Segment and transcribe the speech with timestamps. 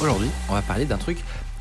[0.00, 1.18] Aujourd'hui, on va parler d'un truc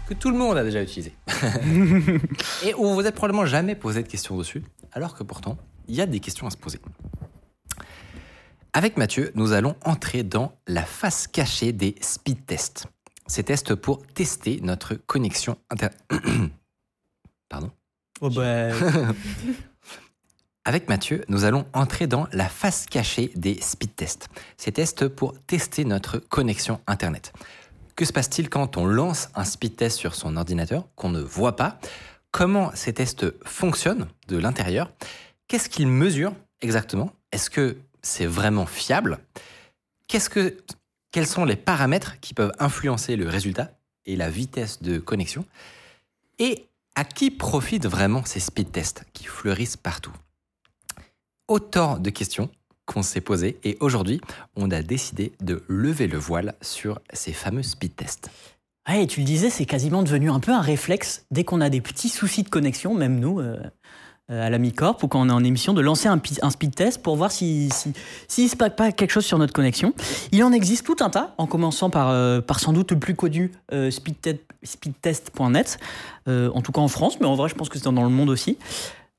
[0.07, 1.13] que tout le monde a déjà utilisé.
[2.65, 5.57] Et où vous êtes probablement jamais posé de questions dessus, alors que pourtant,
[5.87, 6.79] il y a des questions à se poser.
[8.73, 12.87] Avec Mathieu, nous allons entrer dans la face cachée des speed tests.
[13.25, 15.97] Ces tests pour tester notre connexion Internet.
[17.49, 17.71] Pardon
[18.19, 18.71] Oh bah,
[20.65, 24.27] Avec Mathieu, nous allons entrer dans la face cachée des speed tests.
[24.57, 27.31] Ces tests pour tester notre connexion Internet.
[27.95, 31.55] Que se passe-t-il quand on lance un speed test sur son ordinateur qu'on ne voit
[31.55, 31.79] pas?
[32.31, 34.91] Comment ces tests fonctionnent de l'intérieur?
[35.47, 37.13] Qu'est-ce qu'ils mesurent exactement?
[37.31, 39.19] Est-ce que c'est vraiment fiable?
[40.07, 43.71] Quels sont les paramètres qui peuvent influencer le résultat
[44.05, 45.45] et la vitesse de connexion?
[46.37, 50.13] Et à qui profitent vraiment ces speed tests qui fleurissent partout?
[51.47, 52.49] Autant de questions
[52.85, 54.21] qu'on s'est posées et aujourd'hui,
[54.55, 58.29] on a décidé de lever le voile sur ces fameux speed tests.
[58.87, 61.69] ouais, et tu le disais, c'est quasiment devenu un peu un réflexe dès qu'on a
[61.69, 63.39] des petits soucis de connexion, même nous.
[63.39, 63.57] euh,
[64.31, 66.19] euh, à la Mi-Corp ou quand on est en émission, de lancer un,
[66.49, 67.93] speed test pour voir si, si,
[68.27, 69.93] s'il se passe pas quelque chose sur notre connexion.
[70.31, 73.13] Il en existe tout un tas, en commençant par, euh, par sans doute le plus
[73.13, 75.77] connu, speedte- speedtest.net,
[76.27, 78.31] en tout cas en France, mais en vrai, je pense que c'est dans le monde
[78.31, 78.57] aussi.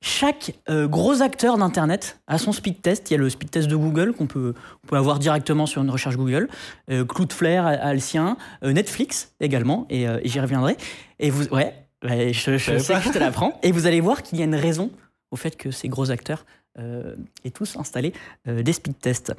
[0.02, 3.10] Chaque euh, gros acteur d'Internet a son speed test.
[3.10, 5.82] Il y a le speed test de Google qu'on peut, on peut avoir directement sur
[5.82, 6.48] une recherche Google.
[6.90, 8.36] Euh, Cloudflare a, a le sien.
[8.62, 10.76] Euh, Netflix également, et, euh, et j'y reviendrai.
[11.18, 11.74] Et vous, ouais,
[12.04, 13.00] ouais, je, sais pas.
[13.00, 13.58] que je te l'apprends.
[13.62, 14.90] Et vous allez voir qu'il y a une raison
[15.30, 16.44] au fait que ces gros acteurs
[16.78, 18.12] aient tous installé
[18.44, 19.32] des speed tests.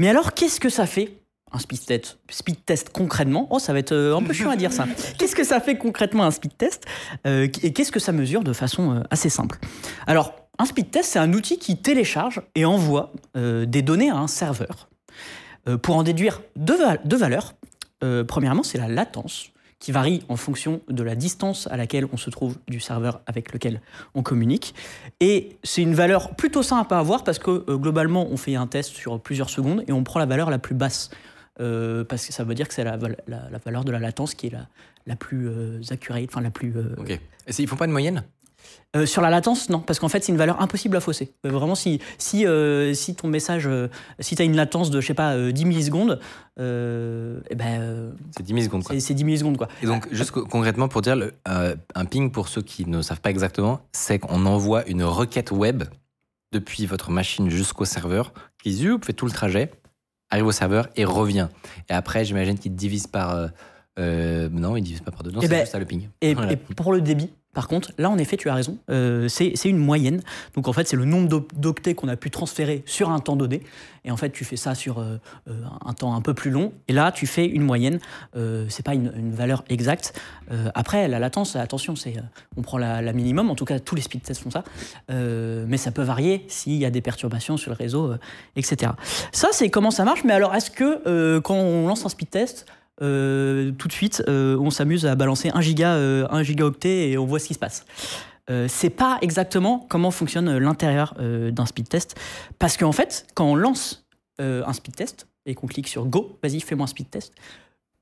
[0.00, 1.12] Mais alors, qu'est-ce que ça fait
[1.52, 4.56] un speed test, speed test concrètement Oh, ça va être euh, un peu chiant à
[4.56, 4.86] dire ça.
[5.18, 6.84] Qu'est-ce que ça fait concrètement un speed test
[7.26, 9.58] Euh, Et qu'est-ce que ça mesure de façon euh, assez simple?
[10.06, 14.16] Alors, un speed test, c'est un outil qui télécharge et envoie euh, des données à
[14.16, 14.88] un serveur.
[15.68, 17.54] Euh, pour en déduire deux, val- deux valeurs.
[18.28, 19.46] Premièrement, c'est la latence
[19.80, 23.52] qui varie en fonction de la distance à laquelle on se trouve du serveur avec
[23.52, 23.80] lequel
[24.14, 24.74] on communique.
[25.20, 28.90] Et c'est une valeur plutôt simple à avoir parce que globalement, on fait un test
[28.90, 31.10] sur plusieurs secondes et on prend la valeur la plus basse.
[31.60, 32.96] Euh, parce que ça veut dire que c'est la,
[33.26, 34.66] la- la valeur de la latence qui est la,
[35.06, 36.72] la plus euh, accurate, enfin la plus...
[36.76, 37.10] euh, Ok.
[37.10, 37.20] Et
[37.58, 38.24] ils font pas une moyenne?
[38.96, 41.32] Euh, sur la latence, non, parce qu'en fait, c'est une valeur impossible à fausser.
[41.44, 43.68] Euh, vraiment, si, si, euh, si ton message,
[44.18, 46.18] si tu as une latence de, je sais pas, euh, 10 millisecondes,
[46.58, 48.82] eh ben, C'est 10 millisecondes.
[48.84, 48.94] Quoi.
[48.94, 49.68] c'est c'est 10 millisecondes, quoi.
[49.82, 53.20] Et donc, juste co- concrètement, pour dire, le- un ping, pour ceux qui ne savent
[53.20, 55.84] pas exactement, c'est qu'on envoie une requête web
[56.52, 59.70] depuis votre machine jusqu'au serveur, qui zoup, fait tout le trajet,
[60.30, 61.48] arrive au serveur et revient.
[61.88, 63.48] Et après, j'imagine qu'il divise par...
[63.98, 65.30] euh, non, il divise pas par deux.
[65.30, 66.08] Non, Eh c'est ben, juste ça le ping.
[66.20, 66.52] Et, Voilà.
[66.52, 69.78] et pour le débit, par contre, là, en effet, tu as raison, euh, c'est une
[69.78, 70.20] moyenne.
[70.54, 73.34] Donc, en fait, c'est le nombre d'oc- d'octets qu'on a pu transférer sur un temps
[73.36, 73.62] donné.
[74.04, 75.16] Et en fait, tu fais ça sur euh,
[75.82, 76.74] un temps un peu plus long.
[76.88, 77.98] Et là, tu fais une moyenne.
[78.68, 80.12] C'est pas une, une valeur exacte.
[80.74, 82.12] Après, la latence, attention, c'est
[82.58, 83.48] on prend la, la minimum.
[83.50, 84.62] En tout cas, tous les speed tests font ça.
[85.08, 88.12] Mais ça peut varier s'il y a des perturbations sur le réseau,
[88.56, 88.92] etc.
[89.32, 90.24] Ça, c'est comment ça marche.
[90.24, 92.66] Mais alors, est-ce que quand on lance un speed test,
[93.02, 97.18] euh, tout de suite, euh, on s'amuse à balancer 1 giga, euh, 1 gigaoctet et
[97.18, 97.84] on voit ce qui se passe.
[98.48, 102.16] Euh, c'est pas exactement comment fonctionne l'intérieur d'un speed test.
[102.58, 104.06] Parce qu'en fait, quand on lance
[104.38, 107.32] un speed test et qu'on clique sur Go, vas-y, fais-moi un speed test,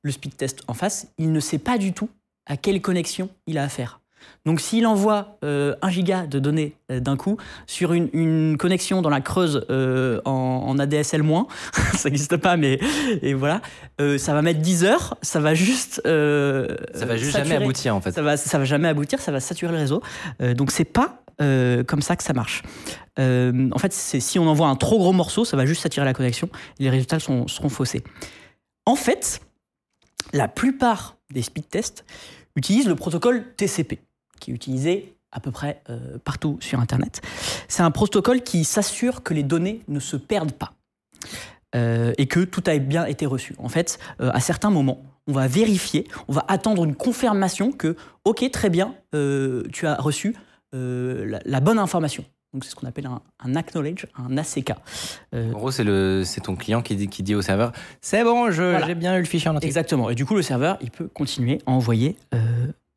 [0.03, 2.11] le speed test en face, il ne sait pas du tout
[2.47, 4.00] à quelle connexion il a affaire.
[4.47, 9.01] Donc s'il envoie euh, 1 giga de données euh, d'un coup sur une, une connexion
[9.01, 10.31] dans la Creuse euh, en,
[10.67, 11.25] en ADSL-,
[11.97, 12.79] ça n'existe pas, mais
[13.23, 13.62] et voilà,
[14.00, 16.03] euh, ça va mettre 10 heures, ça va juste...
[16.05, 18.12] Ça va juste saturer- jamais aboutir, en fait.
[18.12, 20.03] ça va, ça va jamais aboutir, ça va saturer le réseau.
[20.56, 22.62] Donc c'est pas comme ça que ça marche.
[23.19, 26.12] En fait, c'est si on envoie un trop gros morceau, ça va juste saturer la
[26.15, 26.49] connexion
[26.79, 28.05] et les résultats sont, seront faussés.
[28.87, 29.41] En fait,
[30.32, 32.05] la plupart des speed tests
[32.56, 33.99] utilisent le protocole TCP,
[34.44, 37.23] qui est utilisé à peu près euh, partout sur Internet.
[37.67, 40.75] C'est un protocole qui s'assure que les données ne se perdent pas.
[41.75, 43.55] euh, et que tout a bien été reçu.
[43.58, 47.96] En fait, euh, à certains moments, on va vérifier, on va attendre une confirmation que,
[48.25, 48.94] ok, très bien,
[49.73, 50.37] tu as reçu
[50.73, 52.25] la, la bonne information.
[52.52, 54.73] Donc c'est ce qu'on appelle un, un acknowledge, un ACK.
[55.32, 58.43] En gros, c'est le, c'est ton client qui dit, qui dit au serveur, c'est bon,
[58.50, 58.87] Voilà.
[58.87, 59.67] j'ai bien eu le fichier en entier.
[59.67, 60.11] Exactement.
[60.11, 62.17] Et du coup, le serveur, il peut continuer à envoyer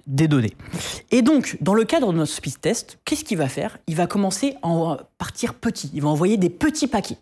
[0.08, 0.56] des données.
[1.12, 3.78] Et donc, dans le cadre de notre speed test, qu'est-ce qu'il va faire?
[3.88, 5.92] Il va commencer à partir petit.
[5.94, 7.18] Il va envoyer des petits paquets.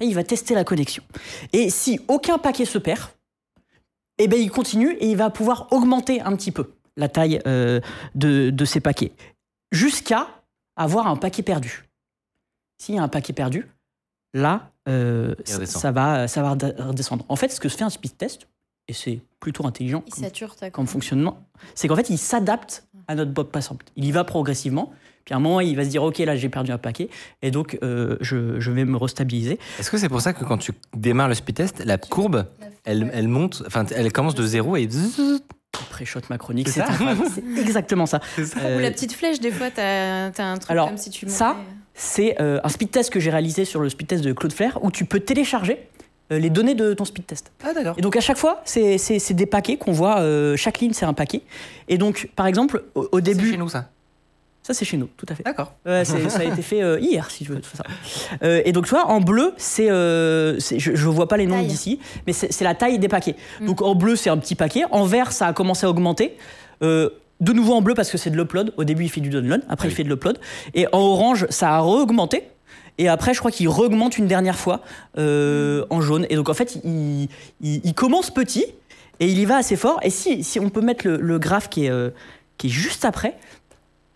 [0.00, 1.04] Et il va tester la connexion.
[1.52, 3.02] Et si aucun paquet se perd,
[4.18, 7.80] eh ben, il continue et il va pouvoir augmenter un petit peu la taille euh,
[8.14, 9.12] de, de ces paquets.
[9.70, 10.28] Jusqu'à
[10.76, 11.84] avoir un paquet perdu.
[12.78, 13.68] S'il y a un paquet perdu,
[14.32, 17.24] là, euh, ça, va, ça va redescendre.
[17.28, 18.48] En fait, ce que se fait un speed test,
[18.88, 21.38] et c'est plutôt intelligent Il comme, sature ta comme fonctionnement,
[21.74, 23.76] c'est qu'en fait, il s'adapte à notre bot passant.
[23.96, 24.90] Il y va progressivement.
[25.26, 27.08] Puis à un moment, il va se dire, OK, là, j'ai perdu un paquet,
[27.42, 29.58] et donc euh, je, je vais me restabiliser.
[29.78, 32.46] Est-ce que c'est pour ça que quand tu démarres le speed test, la courbe,
[32.84, 35.42] elle, elle monte, enfin, elle commence de zéro et zzzz,
[35.90, 36.88] Pré-shot macronique, C'est ça
[37.58, 38.20] exactement ça.
[38.38, 41.28] Ou Euh, la petite flèche, des fois, t'as as un truc alors, comme si tu
[41.28, 41.60] ça, montais.
[41.94, 44.90] c'est euh, un speed test que j'ai réalisé sur le speed test de Cloudflare où
[44.90, 45.93] tu peux télécharger euh,
[46.30, 47.52] les données de ton speed test.
[47.64, 47.94] Ah d'accord.
[47.98, 50.92] Et donc à chaque fois, c'est c'est- c'est des paquets qu'on voit, euh, chaque ligne
[50.92, 51.42] c'est un paquet.
[51.88, 53.38] Et donc par exemple, au, au Début.
[53.40, 53.90] début, chez nous ça.
[54.62, 55.42] ça c'est chez nous, tout à fait.
[55.42, 55.74] D'accord.
[55.84, 57.60] Ouais, c'est- ça a été fait euh, hier, si je veux.
[57.60, 57.84] tout ça.
[58.42, 61.46] Euh, et donc, tu vois, en bleu, c'est, euh, c'est- je, je vois pas les
[61.46, 61.66] noms Taille.
[61.66, 63.36] d'ici, mais c'est c'est la taille des paquets.
[63.60, 63.66] Mm.
[63.66, 64.84] Donc, en bleu, c'est un petit paquet.
[64.90, 66.36] En vert, ça a commencé à augmenter.
[66.82, 67.10] Euh,
[67.40, 68.72] de nouveau en bleu parce que c'est de l'upload.
[68.78, 69.62] Au début, il fait du download.
[69.68, 70.38] Après, il fait de l'upload.
[70.72, 72.44] Et en orange, ça a re-augmenté.
[72.98, 74.80] Et après, je crois qu'il augmente une dernière fois
[75.18, 76.26] euh, en jaune.
[76.30, 77.28] Et donc, en fait, il,
[77.60, 78.64] il- il commence petit
[79.20, 79.98] et il y va assez fort.
[80.02, 82.10] Et si, si on peut mettre le, le graphe qui est, euh,
[82.58, 83.36] qui est juste après.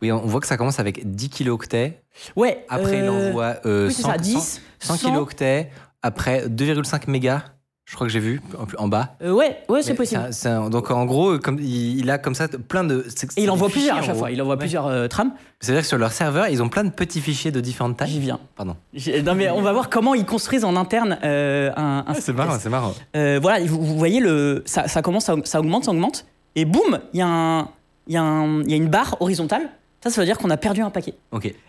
[0.00, 2.00] Oui, on voit que ça commence avec 10 kilooctets.
[2.36, 2.64] Ouais.
[2.68, 5.08] Après, il euh, envoie oui, c'est 100, ça, 10, 100 100.
[5.08, 5.70] kilooctets.
[6.02, 7.42] Après, 2,5 mégas.
[7.90, 8.42] Je crois que j'ai vu
[8.76, 9.16] en, bas.
[9.22, 10.20] Euh, ouais, ouais, c'est possible.
[10.20, 13.06] un- c'est un- donc en gros, comme, il, il a comme ça plein de.
[13.38, 14.30] Et il envoie plusieurs à chaque fois.
[14.30, 14.58] Il envoie Ouais.
[14.58, 15.32] plusieurs euh, trames.
[15.58, 18.18] C'est-à-dire que sur leur serveur, ils ont plein de petits fichiers de différentes J'y tailles.
[18.20, 18.40] viens.
[18.56, 18.76] Pardon.
[19.24, 22.58] Non, mais on va voir comment ils construisent en interne euh, un, un c'est marrant,
[22.60, 22.92] c'est marrant.
[23.16, 26.26] Euh, voilà, vous, vous voyez, le, ça, ça commence, ça augmente, ça augmente.
[26.56, 27.68] Et boum, il y, a un-
[28.06, 29.70] il y, a un- il y a une barre horizontale.
[30.02, 31.14] Ça, ça veut dire qu'on a perdu un paquet.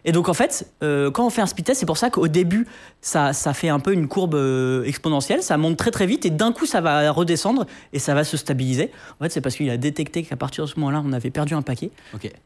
[0.06, 2.28] Et donc, en fait, euh, quand on fait un speed test, c'est pour ça qu'au
[2.28, 2.68] début,
[3.02, 5.42] ça, ça fait un peu une courbe euh, exponentielle.
[5.42, 6.26] Ça monte très, très vite.
[6.26, 8.92] Et d'un coup, ça va redescendre et ça va se stabiliser.
[9.20, 11.56] En fait, c'est parce qu'il a détecté qu'à partir de ce moment-là, on avait perdu
[11.56, 11.90] un paquet.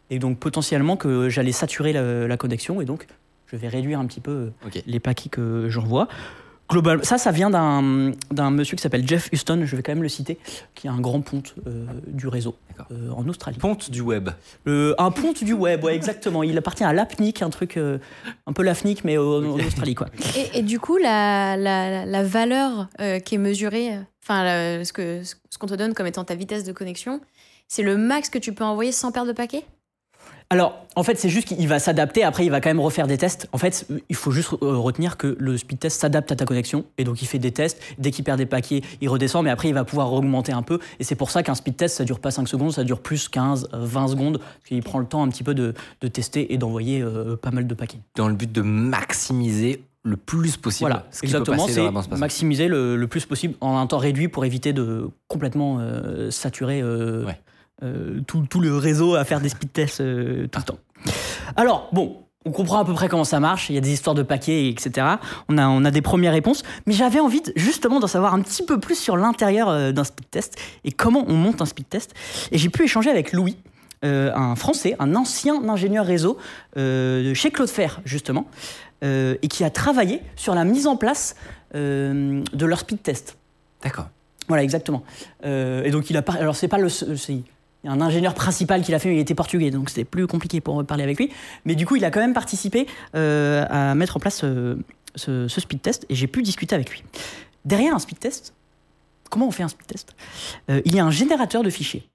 [0.09, 2.79] Et donc, potentiellement, que j'allais saturer la, la connexion.
[2.79, 3.05] Et donc,
[3.47, 4.31] je vais réduire un petit peu
[4.65, 6.07] euh, les paquets que j'envoie.
[6.73, 10.03] Global, ça, ça vient d'un d'un monsieur qui s'appelle Jeff Houston, je vais quand même
[10.03, 10.37] le citer,
[10.75, 12.55] qui est un grand ponte euh, du réseau
[12.91, 13.57] euh, en Australie.
[13.59, 14.29] Ponte du web.
[14.67, 16.43] Euh, un ponte du web, ouais, exactement.
[16.43, 17.99] Il appartient à l'APNIC, un truc euh,
[18.47, 20.07] un peu l'AFNIC, mais au- en Australie, quoi.
[20.35, 23.91] Et, et du coup, la, la, la valeur euh, qui est mesurée,
[24.23, 27.21] enfin, ce que ce qu'on te donne comme étant ta vitesse de connexion,
[27.67, 29.63] c'est le max que tu peux envoyer sans perdre de paquet
[30.53, 32.23] Alors, en fait, c'est juste qu'il va s'adapter.
[32.23, 33.49] Après, il va quand même refaire des tests.
[33.53, 36.85] En fait, il faut juste euh, retenir que le speed test s'adapte à ta connexion.
[36.99, 37.81] Et donc, il fait des tests.
[37.97, 39.43] Dès qu'il perd des paquets, il redescend.
[39.43, 40.77] Mais après, il va pouvoir augmenter un peu.
[40.99, 43.29] Et c'est pour ça qu'un speed test, ça dure pas 5 secondes, ça dure plus
[43.29, 44.37] 15, euh, 20 secondes.
[44.37, 47.49] Parce qu'il prend le temps un petit peu de, de tester et d'envoyer euh, pas
[47.49, 47.97] mal de paquets.
[48.15, 51.67] Dans le but de maximiser le plus possible Voilà, ce exactement.
[51.67, 56.29] C'est maximiser le, le plus possible en un temps réduit pour éviter de complètement euh,
[56.29, 57.39] saturer euh, Ouais.
[57.83, 60.77] Euh, tout, tout le réseau à faire des speed tests euh, tout le temps.
[61.55, 63.69] Alors, bon, on comprend à peu près comment ça marche.
[63.69, 65.07] Il y a des histoires de paquets, etc.
[65.49, 66.63] On a, on a des premières réponses.
[66.85, 70.03] Mais j'avais envie de- justement d'en savoir un petit peu plus sur l'intérieur euh, d'un
[70.03, 72.13] speed test et comment on monte un speed test.
[72.51, 73.57] Et j'ai pu échanger avec Louis.
[74.03, 76.37] euh, un Français, un ancien ingénieur réseau
[76.75, 78.47] euh, de chez Cloudflare, justement,
[79.05, 81.35] euh, et qui a travaillé sur la mise en place
[81.73, 83.37] de leur speed test.
[83.81, 84.09] D'accord.
[84.49, 85.03] Voilà, exactement.
[85.43, 86.23] Et donc, il a.
[86.37, 86.89] Alors, c'est pas le.
[87.83, 90.05] Il y a un ingénieur principal qui l'a fait, mais il était portugais, donc c'était
[90.05, 91.29] plus compliqué pour parler avec lui.
[91.65, 94.75] Mais du coup, il a quand même participé euh, à mettre en place euh,
[95.15, 97.03] ce, ce speed test, et j'ai pu discuter avec lui.
[97.65, 98.53] Derrière un speed test,
[99.29, 100.15] comment on fait un speed test?
[100.69, 102.09] Euh, Il y a un générateur de fichiers,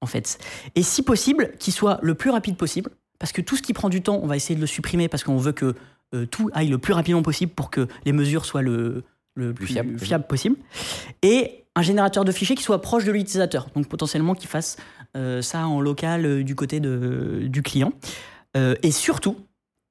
[0.00, 0.38] en fait.
[0.74, 3.90] Et si possible, qu'il soit le plus rapide possible, parce que tout ce qui prend
[3.90, 5.74] du temps, on va essayer de le supprimer, parce qu'on veut que
[6.14, 9.66] euh, tout aille le plus rapidement possible pour que les mesures soient le, le plus
[9.66, 10.56] fiable fiable, possible.
[11.22, 14.76] Et un générateur de fichiers qui soit proche de l'utilisateur, donc potentiellement qui fasse
[15.42, 17.92] ça en local euh, du côté de, du client.
[18.56, 19.36] Euh, et surtout,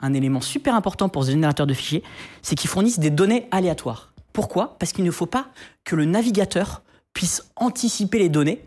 [0.02, 2.04] un élément super important pour ce générateur de fichiers,
[2.42, 4.14] c'est qu'ils fournissent des données aléatoires.
[4.34, 4.78] Pourquoi?
[4.80, 5.48] Parce qu'il ne faut pas
[5.84, 6.82] que le navigateur
[7.14, 8.62] puisse anticiper les données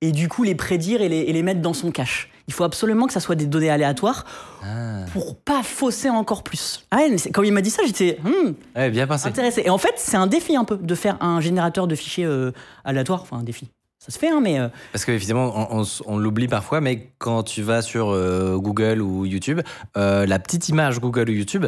[0.00, 2.30] et du coup les prédire et les, et les mettre dans son cache.
[2.48, 4.24] Il faut absolument que ça soit des données aléatoires
[4.62, 5.04] Ah.
[5.12, 6.86] pour pas fausser encore plus.
[6.90, 9.28] Ah ouais, mais c'est- quand il m'a dit ça, j'étais hmm, Ouais, bien pensé.
[9.28, 9.62] intéressé.
[9.66, 12.52] Et en fait, c'est un défi un peu de faire un générateur de fichiers euh,
[12.84, 13.22] aléatoires.
[13.22, 13.68] Enfin, un défi.
[14.08, 17.42] Ça se fait, hein, mais euh, Parce qu'évidemment, on, on, on l'oublie parfois, mais quand
[17.42, 19.60] tu vas sur euh, Google ou YouTube,
[19.96, 21.66] euh, la petite image Google ou YouTube,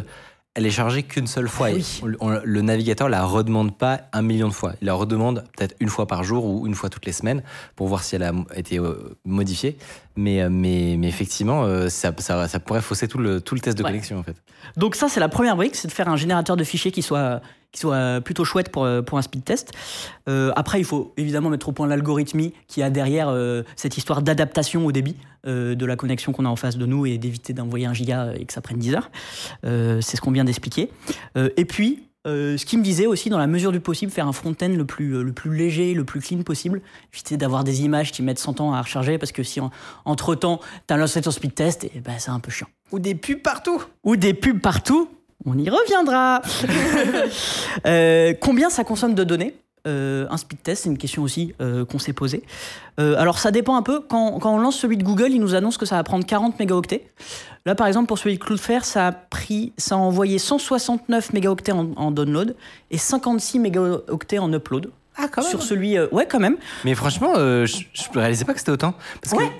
[0.53, 1.67] elle est chargée qu'une seule fois.
[1.69, 2.01] Ah oui.
[2.19, 4.73] on- le navigateur la redemande pas un million de fois.
[4.81, 7.41] Il la redemande peut-être une fois par jour ou une fois toutes les semaines
[7.77, 8.77] pour voir si elle a été
[9.23, 9.77] modifiée.
[10.17, 13.83] Mais, mais, mais effectivement, ça, ça, ça pourrait fausser tout le, tout le test de
[13.83, 13.91] Ouais.
[13.91, 14.35] connexion en fait.
[14.75, 17.39] Donc ça, c'est la première brique, c'est de faire un générateur de fichiers qui soit,
[17.71, 19.71] qui soit plutôt chouette pour, euh, pour un speed test.
[20.27, 24.21] Euh, après, il faut évidemment mettre au point l'algorithmie qui a derrière euh, cette histoire
[24.21, 25.15] d'adaptation au débit
[25.47, 28.33] euh, de la connexion qu'on a en face de nous et d'éviter d'envoyer un giga
[28.35, 29.09] et que ça prenne 10 heures.
[29.65, 30.91] Euh, c'est ce qu'on vient d'expliquer.
[31.37, 34.27] Euh, et puis, euh, ce qui me disait aussi, dans la mesure du possible, faire
[34.27, 36.81] un front-end le plus, euh, le plus léger, le plus clean possible.
[37.13, 39.71] Éviter d'avoir des images qui mettent 100 ans à recharger parce que si en-
[40.05, 43.15] entre-temps, tu as lancé ton speed test, et ben, c'est un peu chiant Ou des
[43.15, 45.09] pubs partout ou des pubs partout,
[45.45, 46.41] on y reviendra.
[47.85, 49.55] Euh, combien ça consomme de données?
[49.87, 52.43] Euh, Un speed test, c'est une question aussi euh, qu'on s'est posée.
[52.99, 54.01] Euh, alors ça dépend un peu.
[54.01, 56.59] Quand, quand on lance celui de Google, il nous annonce que ça va prendre 40
[56.59, 57.07] mégaoctets.
[57.65, 61.71] Là, par exemple, pour celui de Cloudflare, ça a pris, ça a envoyé 169 mégaoctets
[61.71, 62.55] en, en download
[62.91, 64.91] et 56 mégaoctets en upload.
[65.17, 66.57] Ah, quand Sur celui, euh, ouais, quand même.
[66.85, 68.93] Mais franchement, euh, je, je réalisais pas que c'était autant.
[69.21, 69.47] Parce Ouais.
[69.47, 69.53] que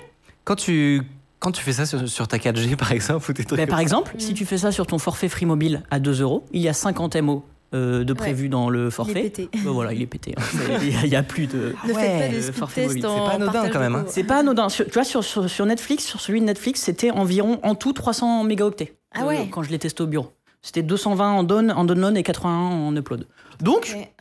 [0.44, 1.02] quand tu,
[1.42, 3.80] quand tu fais ça sur, sur ta 4G par exemple, ou des trucs Ben, par
[3.80, 6.68] exemple, si tu fais ça sur ton forfait Free Mobile à 2 euros, il y
[6.68, 7.44] a 50 MO
[7.74, 9.22] euh, de prévu dans le Il est forfait.
[9.22, 9.48] pété.
[9.64, 10.34] Ben voilà, il est pété.
[10.36, 10.42] hein.
[10.82, 11.74] Il n'y a, plus de.
[11.88, 14.04] Ne faites pas des speed forfait en C'est pas anodin, quand même, de hein.
[14.08, 14.68] C'est pas anodin.
[14.68, 17.92] Sur- tu vois, sur, sur, sur Netflix, sur celui de Netflix, c'était environ en tout
[17.92, 18.94] 300 mégaoctets.
[19.14, 19.48] Ah euh, ouais.
[19.50, 20.32] Quand je l'ai testé au bureau.
[20.60, 23.26] C'était 220 en, down, en download et 81 en upload.
[23.60, 24.12] Donc, Ouais.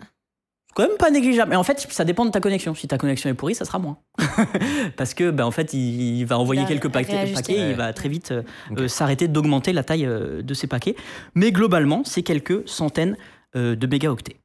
[0.74, 1.50] Quand même pas négligeable.
[1.50, 2.74] Mais en fait, ça dépend de ta connexion.
[2.76, 3.98] Si ta connexion est pourrie, ça sera moins.
[4.98, 7.76] Parce que, ben, en fait, il, il va envoyer va quelques paquets, paquets et il
[7.76, 8.44] va très vite euh,
[8.78, 10.96] euh, s'arrêter d'augmenter la taille euh, de ces paquets.
[11.36, 13.18] Mais globalement, c'est quelques centaines
[13.56, 14.38] euh, de mégaoctets.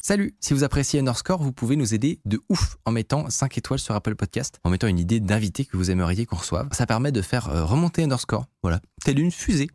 [0.00, 3.78] Salut, si vous appréciez Underscore, vous pouvez nous aider de ouf en mettant 5 étoiles
[3.78, 6.68] sur Apple Podcast, en mettant une idée d'invité que vous aimeriez qu'on reçoive.
[6.72, 9.68] Ça permet de faire euh, remonter Underscore, voilà, telle une fusée.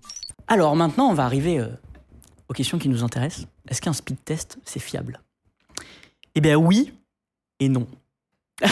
[0.47, 1.67] Alors maintenant, on va arriver euh,
[2.49, 3.45] aux questions qui nous intéressent.
[3.67, 5.21] Est-ce qu'un speed test, c'est fiable?
[6.35, 6.93] Eh bien oui
[7.59, 7.87] et non.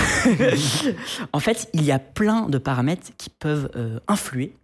[1.33, 4.55] en fait, il y a plein de paramètres qui peuvent euh, influer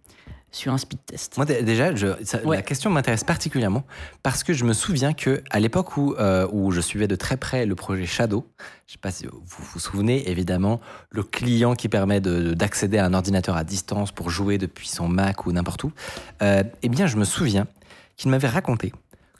[0.50, 1.36] sur un speed test.
[1.36, 2.56] Moi dé- déjà, je- ça- Ouais.
[2.56, 3.84] la question m'intéresse particulièrement
[4.22, 7.36] parce que je me souviens que à l'époque où, euh, où je suivais de très
[7.36, 8.46] près le projet Shadow,
[8.86, 13.04] je sais pas si vous vous souvenez, évidemment, le client qui permet de- d'accéder à
[13.04, 15.92] un ordinateur à distance pour jouer depuis son Mac ou n'importe où,
[16.40, 17.66] euh, eh bien, je me souviens
[18.16, 18.92] qu'ils m'avaient raconté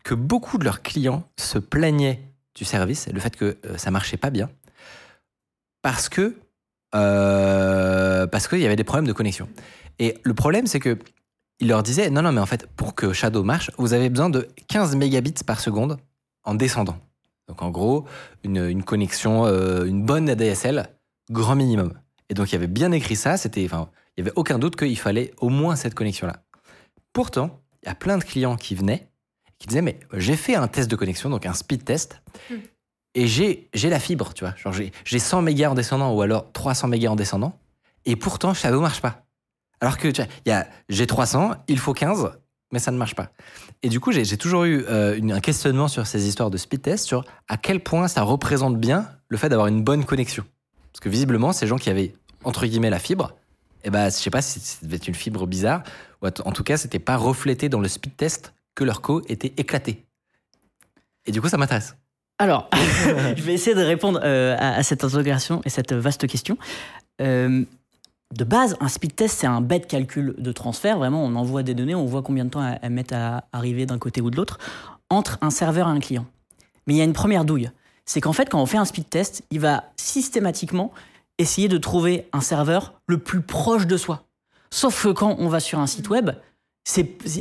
[0.05, 2.21] que beaucoup de leurs clients se plaignaient
[2.59, 4.50] du service le fait que euh, ça marchait pas bien
[5.83, 6.37] parce que
[6.95, 9.49] euh, parce qu'il y avait des problèmes de connexion.
[9.99, 10.99] Et le problème, c'est que
[11.61, 14.31] il leur disait non, non, mais en fait, pour que Shadow marche, vous avez besoin
[14.31, 15.99] de 15 mégabits par seconde
[16.45, 16.99] en descendant.
[17.49, 18.05] Donc en gros,
[18.45, 20.88] une, une connexion, euh, une bonne ADSL,
[21.31, 21.95] grand minimum.
[22.29, 24.77] Et donc il y avait bien écrit ça, c'était, enfin, il y avait aucun doute
[24.77, 26.43] qu'il fallait au moins cette connexion-là.
[27.12, 29.08] Pourtant, il y a plein de clients qui venaient,
[29.59, 32.57] qui disaient mais j'ai fait un test de connexion, donc un speed test, Hmm.
[33.15, 36.23] et j'ai j'ai la fibre, tu vois, genre j'ai j'ai 100 mégas en descendant ou
[36.23, 37.59] alors 300 mégas en descendant,
[38.05, 39.25] et pourtant Shadow marche pas.
[39.81, 42.33] Alors que tu vois, j'ai 300, il faut 15,
[42.73, 43.31] mais ça ne marche pas.
[43.83, 46.83] Et du coup, j'ai toujours eu euh, une- un questionnement sur ces histoires de speed
[46.83, 50.45] test, sur à quel point ça représente bien le fait d'avoir une bonne connexion.
[50.93, 52.12] Parce que visiblement, ces gens qui avaient
[52.45, 53.37] entre guillemets la fibre,
[53.85, 55.83] eh ben, je sais pas si ça devait être une fibre bizarre,
[56.23, 59.52] ou en tout cas, c'était pas reflété dans le speed test que leur co était
[59.56, 60.04] éclaté.
[61.26, 61.97] Et du coup, ça m'intéresse.
[62.38, 62.70] Alors,
[63.37, 66.56] je vais essayer de répondre euh, à, cette interrogation et cette vaste question.
[67.20, 67.64] Euh,
[68.37, 70.97] de base, un speed test, c'est un bête calcul de transfert.
[70.97, 73.99] Vraiment, on envoie des données, on voit combien de temps elles mettent à arriver d'un
[73.99, 74.58] côté ou de l'autre
[75.11, 76.26] entre un serveur et un client.
[76.87, 77.70] Mais il y a une première douille.
[78.04, 80.92] C'est qu'en fait, quand on fait un speed test, il va systématiquement
[81.38, 84.23] essayer de trouver un serveur le plus proche de soi.
[84.70, 86.30] Sauf que quand on va sur un site web,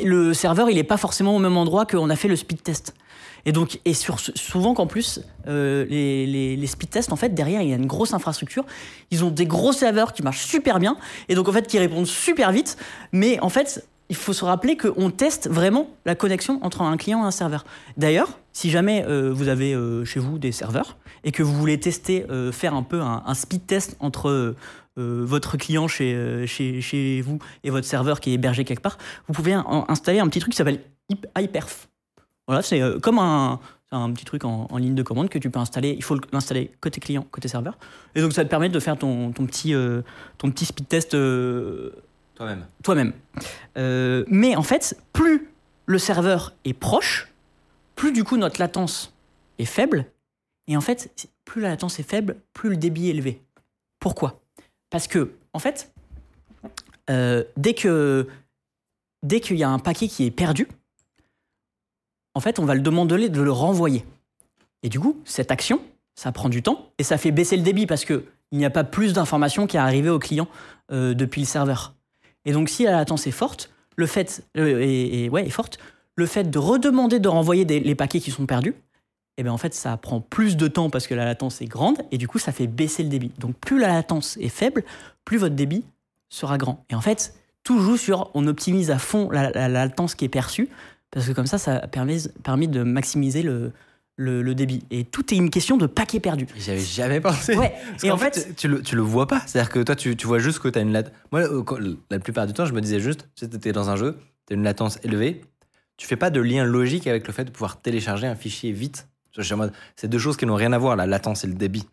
[0.04, 2.94] le serveur, il n'est pas forcément au même endroit qu'on a fait le speed test.
[3.46, 7.74] Et donc, et souvent qu'en plus, euh, les, speed tests, en fait, derrière, il y
[7.74, 8.66] a une grosse infrastructure.
[9.10, 10.98] Ils ont des gros serveurs qui marchent super bien
[11.30, 12.78] et donc, en fait, qui répondent super vite.
[13.14, 17.24] Mais en fait, il faut se rappeler qu'on teste vraiment la connexion entre un client
[17.24, 17.64] et un serveur.
[17.96, 21.80] D'ailleurs, si jamais euh, vous avez euh, chez vous des serveurs et que vous voulez
[21.80, 24.56] tester, faire un peu un speed test entre
[24.98, 28.82] euh, votre client chez, euh, chez, chez vous et votre serveur qui est hébergé quelque
[28.82, 31.88] part, vous pouvez installer un petit truc qui s'appelle Hyp- Hyperf.
[32.48, 33.60] Voilà, c'est euh, comme un,
[33.92, 35.94] un petit truc en, en ligne de commande que tu peux installer.
[35.98, 37.78] Il faut l'installer côté client, côté serveur.
[38.16, 40.02] Et donc ça te permet de faire ton, ton, petit, euh,
[40.38, 41.92] ton petit speed test euh,
[42.36, 42.66] Toi-même.
[42.84, 43.14] toi-même.
[43.78, 45.50] Euh, mais en fait, plus
[45.86, 47.34] le serveur est proche,
[47.96, 49.14] plus du coup notre latence
[49.60, 50.06] est faible.
[50.68, 53.42] Et en fait, plus la latence est faible, plus le débit est élevé.
[54.00, 54.42] Pourquoi?
[54.90, 55.92] Parce que, en fait,
[57.10, 58.28] euh, dès que
[59.24, 60.68] dès qu'il y a un paquet qui est perdu,
[62.36, 64.06] en fait, on va le demander de le renvoyer.
[64.84, 65.82] Et du coup, cette action,
[66.16, 68.70] ça prend du temps et ça fait baisser le débit parce que il n'y a
[68.70, 70.48] pas plus d'informations qui est arrivé au client
[70.92, 71.96] euh, depuis le serveur.
[72.46, 75.80] Et donc, si la latence est forte, le fait euh, est, forte,
[76.16, 78.76] le fait de redemander de renvoyer les paquets qui sont perdus,
[79.38, 81.98] eh bien en fait, ça prend plus de temps parce que la latence est grande
[82.12, 83.32] et du coup, ça fait baisser le débit.
[83.40, 84.84] Donc, plus la latence est faible,
[85.26, 85.84] plus votre débit
[86.30, 86.86] sera grand.
[86.90, 90.26] Et en fait, tout joue sur on optimise à fond la, la- la latence qui
[90.26, 90.70] est perçue
[91.12, 93.72] parce que comme ça, ça permet, permet de maximiser le,
[94.18, 94.84] le, le débit.
[94.92, 96.48] Et tout est une question de paquets perdus.
[96.58, 97.56] J'y avais jamais pensé.
[97.56, 97.74] Ouais.
[97.92, 99.42] Parce Et en fait, tu, tu le, tu le vois pas.
[99.46, 101.14] C'est-à-dire que toi, tu, tu vois juste que tu as une latence.
[101.32, 104.18] Moi, euh, la plupart du temps, je me disais juste, tu étais dans un jeu,
[104.48, 105.42] tu as une latence élevée,
[105.98, 109.08] tu fais pas de lien logique avec le fait de pouvoir télécharger un fichier vite.
[109.96, 111.86] C'est deux choses qui n'ont rien à voir, la latence et le débit.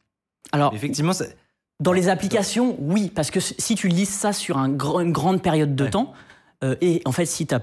[0.52, 1.36] alors, Effectivement, c'est-
[1.80, 5.42] Dans les applications, oui, parce que si tu lises ça sur un gr- une grande
[5.42, 5.90] période de Ouais.
[5.90, 6.12] temps,
[6.62, 7.60] euh, et en fait, si tu as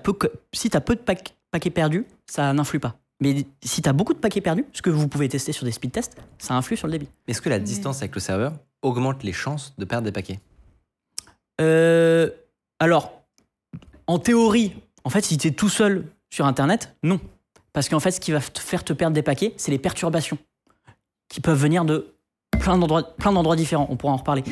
[0.52, 2.96] si as peu de paquets paquets perdus, ça n'influe pas.
[3.22, 5.72] Mais si tu as beaucoup de paquets perdus, ce que vous pouvez tester sur des
[5.72, 7.08] speed tests, ça influe sur le débit.
[7.28, 10.40] est-ce que la distance avec le serveur augmente les chances de perdre des paquets?
[11.60, 12.30] Euh,
[12.80, 13.14] alors,
[14.08, 14.74] en théorie,
[15.04, 17.20] en fait, si tu es tout seul sur Internet, non.
[17.74, 20.38] Parce qu'en fait, ce qui va te faire te perdre des paquets, c'est les perturbations
[21.30, 22.14] qui peuvent venir de
[22.60, 23.88] plein d'endroits, plein d'endroits différents.
[23.90, 24.44] On pourra en reparler.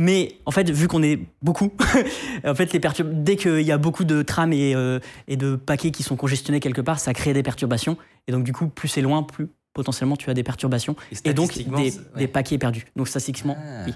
[0.00, 1.72] Mais en fait, vu qu'on est beaucoup,
[2.46, 5.90] en fait, les dès qu'il y a beaucoup de trames et, euh, et de paquets
[5.90, 7.96] qui sont congestionnés quelque part, ça crée des perturbations.
[8.28, 11.52] Et donc, du coup, plus c'est loin, plus potentiellement tu as des perturbations et donc
[11.54, 12.04] des, c'est- ouais.
[12.16, 12.86] des paquets perdus.
[12.96, 13.84] Donc, statistiquement, Ah.
[13.86, 13.94] oui.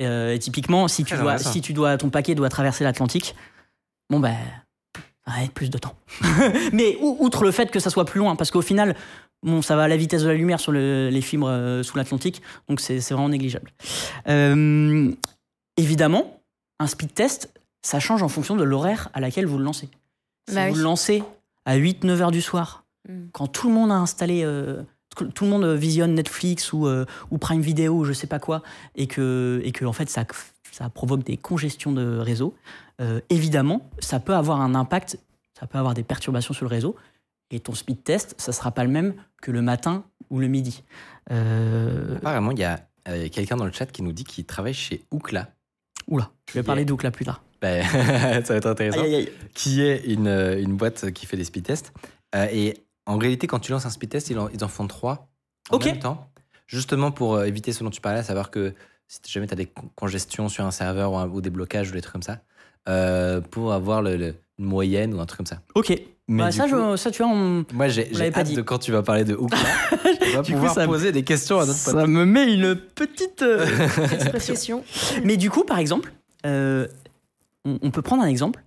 [0.00, 3.34] Euh, et typiquement, si tu, dois, si tu dois, ton paquet doit traverser l'Atlantique,
[4.08, 4.34] bon ben,
[5.42, 5.94] être plus de temps.
[6.72, 8.96] Mais ou- outre le fait que ça soit plus loin, parce qu'au final,
[9.42, 11.96] bon, ça va à la vitesse de la lumière sur le- les fibres euh, sous
[11.96, 13.70] l'Atlantique, donc c'est vraiment négligeable.
[14.28, 15.10] Euh,
[15.76, 16.40] évidemment,
[16.78, 17.50] un speed test,
[17.82, 19.88] ça change en fonction de l'horaire à laquel vous le lancez.
[20.48, 20.78] Si Bah vous oui.
[20.78, 21.22] le lancez
[21.66, 23.28] à 8-9 heures du soir, Mm.
[23.32, 24.82] quand tout le monde a installé, euh,
[25.34, 26.86] tout le monde visionne Netflix ou,
[27.30, 28.62] ou Prime Video ou je sais pas quoi,
[28.94, 30.24] et que, et que en fait ça,
[30.72, 32.54] ça provoque des congestions de réseau,
[33.00, 35.18] euh, évidemment, ça peut avoir un impact,
[35.58, 36.96] ça peut avoir des perturbations sur le réseau,
[37.50, 40.82] et ton speed test, ça sera pas le même que le matin ou le midi.
[41.30, 44.74] Euh, Apparemment, il y a euh, quelqu'un dans le chat qui nous dit qu'il travaille
[44.74, 45.48] chez Ookla.
[46.06, 47.42] oula, je vais parler d'Ouk là plus tard.
[47.60, 47.84] Ben,
[48.44, 49.02] ça va être intéressant.
[49.02, 49.32] Aïe, aïe, aïe.
[49.54, 51.92] qui est une, euh, une boîte qui fait des speed tests.
[52.34, 54.86] Euh, et en réalité, quand tu lances un speed test, ils en, ils en font
[54.86, 55.28] trois
[55.70, 56.30] en même temps.
[56.66, 58.74] Justement pour euh, éviter ce dont tu parlais, à savoir que
[59.10, 61.90] si jamais tu as des con- congestions sur un serveur ou, un- ou des blocages
[61.90, 62.38] ou des trucs comme ça,
[62.88, 65.60] euh, pour avoir le- le- une moyenne ou un truc comme ça.
[65.74, 65.92] Ok,
[66.32, 68.54] Mais Bah, ça, coup, je- ça tu vois, on- moi j'ai hâte dit.
[68.54, 69.58] de quand tu vas parler de Ookla,
[69.92, 71.94] on va coup, pouvoir ça- poser des questions à notre pote.
[71.94, 73.42] ça me met une petite...
[73.42, 73.66] euh,
[74.32, 74.84] Pression.
[75.24, 76.12] Mais du coup, par exemple,
[76.46, 76.86] euh,
[77.64, 78.62] on, on peut prendre un exemple.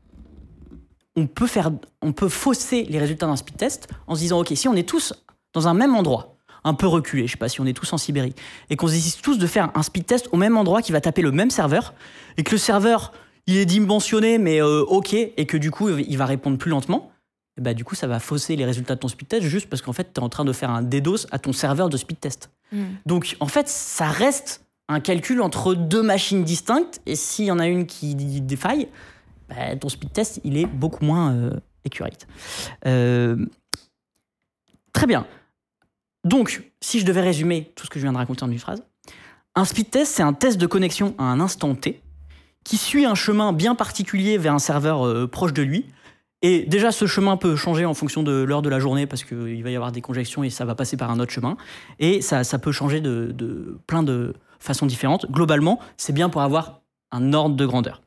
[1.15, 4.51] On peut, faire, on peut fausser les résultats d'un speed test en se disant, OK,
[4.55, 5.13] si on est tous
[5.53, 6.32] dans un même endroit,
[6.63, 8.33] un peu reculé, je sais pas si on est tous en Sibérie,
[8.69, 11.21] et qu'on décide tous de faire un speed test au même endroit qui va taper
[11.21, 11.93] le même serveur,
[12.37, 13.13] et que le serveur,
[13.47, 17.11] il est dimensionné, mais euh, OK, et que du coup, il va répondre plus lentement,
[17.57, 19.81] et bah, du coup, ça va fausser les résultats de ton speed test juste parce
[19.81, 22.19] qu'en fait, tu es en train de faire un DDoS à ton serveur de speed
[22.19, 22.49] test.
[22.71, 22.83] Mm.
[23.05, 27.01] Donc, en fait, ça reste un calcul entre deux machines distinctes.
[27.05, 28.87] Et s'il y en a une qui défaille,
[29.49, 32.27] bah, ton speed test, il est beaucoup moins euh, accurate.
[32.87, 33.45] Euh,
[34.91, 35.27] très bien.
[36.23, 38.83] Donc, si je devais résumer tout ce que je viens de raconter en une phrase,
[39.55, 42.01] un speed test, c'est un test de connexion à un instant T
[42.63, 45.85] qui suit un chemin bien particulier vers un serveur euh, proche de lui.
[46.41, 49.63] Et déjà, ce chemin peut changer en fonction de l'heure de la journée parce qu'il
[49.63, 51.57] va y avoir des conjections et ça va passer par un autre chemin.
[51.99, 54.33] Et ça, peut changer de plein de
[54.63, 55.29] façons différentes.
[55.29, 56.81] Globalement, c'est bien pour avoir
[57.11, 58.01] un ordre de grandeur.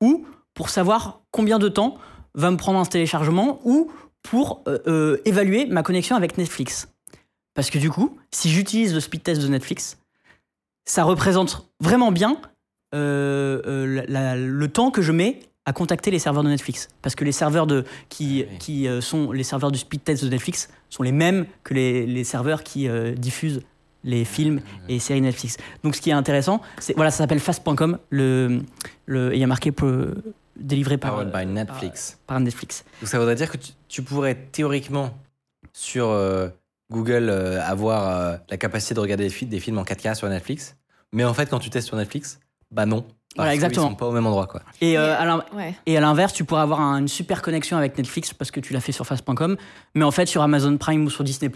[0.00, 1.96] Ou pour savoir combien de temps
[2.34, 3.90] va me prendre un téléchargement ou
[4.22, 6.88] pour euh, euh, évaluer ma connexion avec Netflix.
[7.54, 9.98] Parce que du coup, si j'utilise le speed test de Netflix,
[10.84, 12.40] ça représente vraiment bien
[12.94, 16.88] euh, la- la- le temps que je mets à contacter les serveurs de Netflix.
[17.02, 18.58] Parce que les serveurs de, qui, Ah oui.
[18.58, 22.06] qui euh, sont les serveurs du speed test de Netflix sont les mêmes que les,
[22.06, 23.60] les serveurs qui euh, diffusent
[24.02, 25.58] les films et séries Netflix.
[25.84, 27.98] Donc ce qui est intéressant, c'est voilà, ça s'appelle fast.com.
[28.08, 28.62] Le,
[29.04, 29.70] le, il y a marqué
[30.56, 32.18] délivré par, Powered by euh, Netflix.
[32.26, 32.84] par, par Netflix.
[33.00, 35.10] Donc ça voudrait dire que tu, tu pourrais théoriquement
[35.72, 36.48] sur euh,
[36.90, 40.28] Google euh, avoir euh, la capacité de regarder des, fi- des films en 4K sur
[40.28, 40.76] Netflix,
[41.12, 43.02] mais en fait quand tu testes sur Netflix, bah non.
[43.02, 43.88] Parce Voilà, qu'ils exactement.
[43.90, 44.60] sont pas au même endroit quoi.
[44.80, 45.74] Et, euh, à l'in- Ouais.
[45.86, 48.72] et à l'inverse, tu pourrais avoir un- une super connexion avec Netflix parce que tu
[48.72, 49.56] l'as fait sur fast.com,
[49.94, 51.52] mais en fait sur Amazon Prime ou sur Disney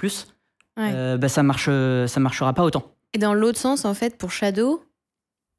[0.76, 0.90] Ouais.
[0.92, 1.66] euh, bah, ça marche,
[2.06, 2.84] ça marchera pas autant.
[3.12, 4.84] Et dans l'autre sens, en fait, pour Shadow,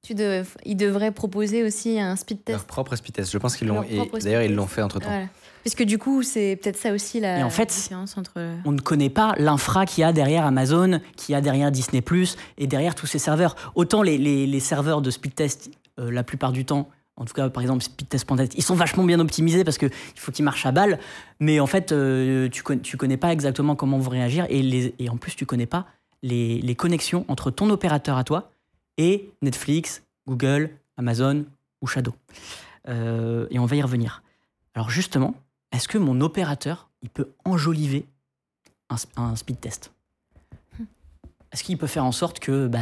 [0.05, 2.67] Tu de- ils devraient proposer aussi un speed Leur test.
[2.67, 3.31] propre speed test.
[3.31, 3.81] Je pense qu'ils l'ont.
[3.89, 5.09] Leur D'ailleurs, ils l'ont fait entre temps.
[5.09, 5.25] Voilà.
[5.61, 8.33] Puisque du coup, c'est peut-être ça aussi la Et en fait, différence entre.
[8.65, 12.01] On ne connaît pas l'infra qu'il y a derrière Amazon, qu'il y a derrière Disney⁇
[12.59, 13.55] et derrière tous ces serveurs.
[13.73, 16.87] Autant les, les- les serveurs de speed test, euh, la plupart du temps,
[17.17, 20.45] en tout cas par exemple speedtest.net, ils sont vachement bien optimisés parce qu'il faut qu'ils
[20.45, 20.99] marchent à balle,
[21.39, 24.93] mais en fait euh, tu, con- tu connais pas exactement comment vont réagir et, les-
[24.99, 25.87] et en plus tu connais pas
[26.21, 28.51] les, les connexions entre ton opérateur à toi
[28.97, 31.45] et Netflix, Google, Amazon
[31.81, 32.13] ou Shadow.
[32.87, 34.23] Euh, et on va y revenir.
[34.73, 35.35] Alors justement,
[35.71, 38.05] est-ce que mon opérateur, il peut enjoliver
[38.89, 39.91] un, sp- un speed test?
[41.51, 42.79] Est-ce qu'il peut faire en sorte que, bah,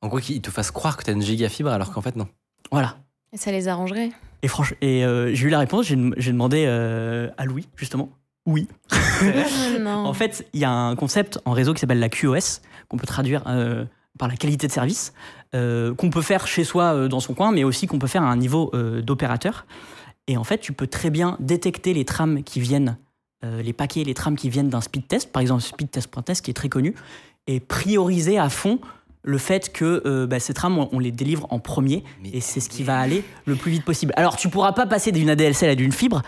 [0.00, 2.16] En gros, qu'ils te fassent croire que tu as une giga fibre alors qu'en fait,
[2.16, 2.28] non.
[2.72, 2.96] voilà.
[3.32, 4.10] Et ça les arrangerait.
[4.42, 8.08] Et franchement, et euh, j'ai eu la réponse, j'ai demandé euh, à Louis, justement.
[8.46, 8.66] Oui.
[8.92, 8.96] Oh
[9.80, 10.06] non.
[10.06, 13.06] En fait, il y a un concept en réseau qui s'appelle la QoS, qu'on peut
[13.06, 13.84] traduire euh,
[14.18, 15.12] par la qualité de service,
[15.54, 18.22] euh, qu'on peut faire chez soi euh, dans son coin, mais aussi qu'on peut faire
[18.22, 19.66] à un niveau euh, d'opérateur.
[20.26, 22.98] Et en fait, tu peux très bien détecter les trames qui viennent,
[23.42, 26.68] les paquets, les trames qui viennent d'un speed test, par exemple speedtest.test qui est très
[26.68, 26.94] connu,
[27.46, 28.78] et prioriser à fond
[29.28, 32.40] le fait que euh, bah, ces trames, on, on les délivre en premier, Mais- et
[32.40, 34.14] c'est ce qui va aller le plus vite possible.
[34.16, 36.22] Alors, tu pourras pas passer d'une ADSL à d'une fibre,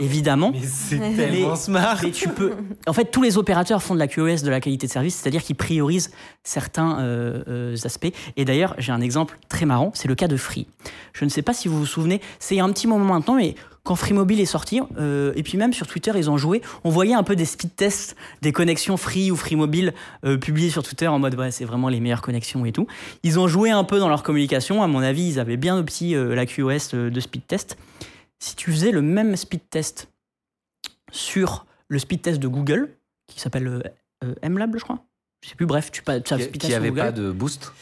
[0.00, 0.52] évidemment.
[0.52, 1.98] Mais c'est tellement smart.
[2.02, 2.52] Mais tu peux.
[2.86, 5.42] En fait, tous les opérateurs font de la QoS de la qualité de service, c'est-à-dire
[5.42, 6.10] qu'ils priorisent
[6.44, 8.12] certains euh, euh, aspects.
[8.36, 10.66] Et d'ailleurs, j'ai un exemple très marrant, c'est le cas de Free.
[11.12, 13.14] Je ne sais pas si vous vous souvenez, c'est il y a un petit moment
[13.14, 16.38] maintenant, mais quand Free Mobile est sorti, euh, et puis même sur Twitter, ils ont
[16.38, 19.92] joué, on voyait un peu des speed tests, des connexions Free ou Free Mobile
[20.24, 22.86] euh, publiées sur Twitter en mode ouais, c'est vraiment les meilleures connexions et tout.
[23.22, 24.82] Ils ont joué un peu dans leur communication.
[24.82, 27.76] À mon avis, ils avaient bien opti euh, la QoS de speed test.
[28.38, 30.08] Si tu faisais le même speed test
[31.12, 33.82] sur le speed test de Google, qui s'appelle
[34.42, 35.04] MLab, je crois.
[35.44, 37.00] Je sais plus, bref, tu pas tu as Qui avait Google.
[37.02, 37.72] pas de boost.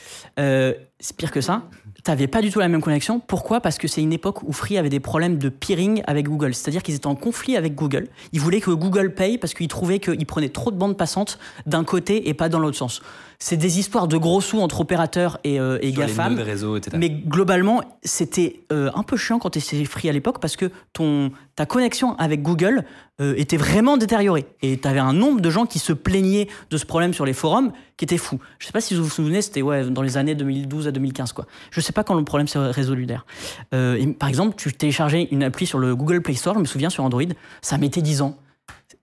[0.40, 1.62] Euh, c'est pire que ça.
[2.02, 3.20] T'avais pas du tout la même connexion.
[3.20, 3.60] Pourquoi?
[3.60, 6.54] Parce que c'est une époque où Free avait des problèmes de peering avec Google.
[6.54, 8.08] C'est-à-dire qu'ils étaient en conflit avec Google.
[8.32, 11.84] Ils voulaient que Google paye parce qu'ils trouvaient qu'ils prenaient trop de bandes passantes d'un
[11.84, 13.00] côté et pas dans l'autre sens.
[13.44, 16.38] C'est des histoires de gros sous entre opérateurs et, euh, et les GAFAM.
[16.38, 16.96] réseau, etc.
[16.96, 20.70] Mais globalement, c'était euh, un peu chiant quand tu étais free à l'époque parce que
[20.92, 22.84] ton, ta connexion avec Google
[23.20, 24.46] euh, était vraiment détériorée.
[24.62, 27.32] Et tu avais un nombre de gens qui se plaignaient de ce problème sur les
[27.32, 28.38] forums qui était fou.
[28.60, 31.32] Je sais pas si vous vous souvenez, c'était ouais, dans les années 2012 à 2015.
[31.32, 31.46] Quoi.
[31.72, 33.26] Je sais pas quand le problème s'est résolu d'ailleurs.
[34.20, 37.02] Par exemple, tu téléchargeais une appli sur le Google Play Store, je me souviens sur
[37.02, 37.22] Android,
[37.60, 38.38] ça mettait 10 ans.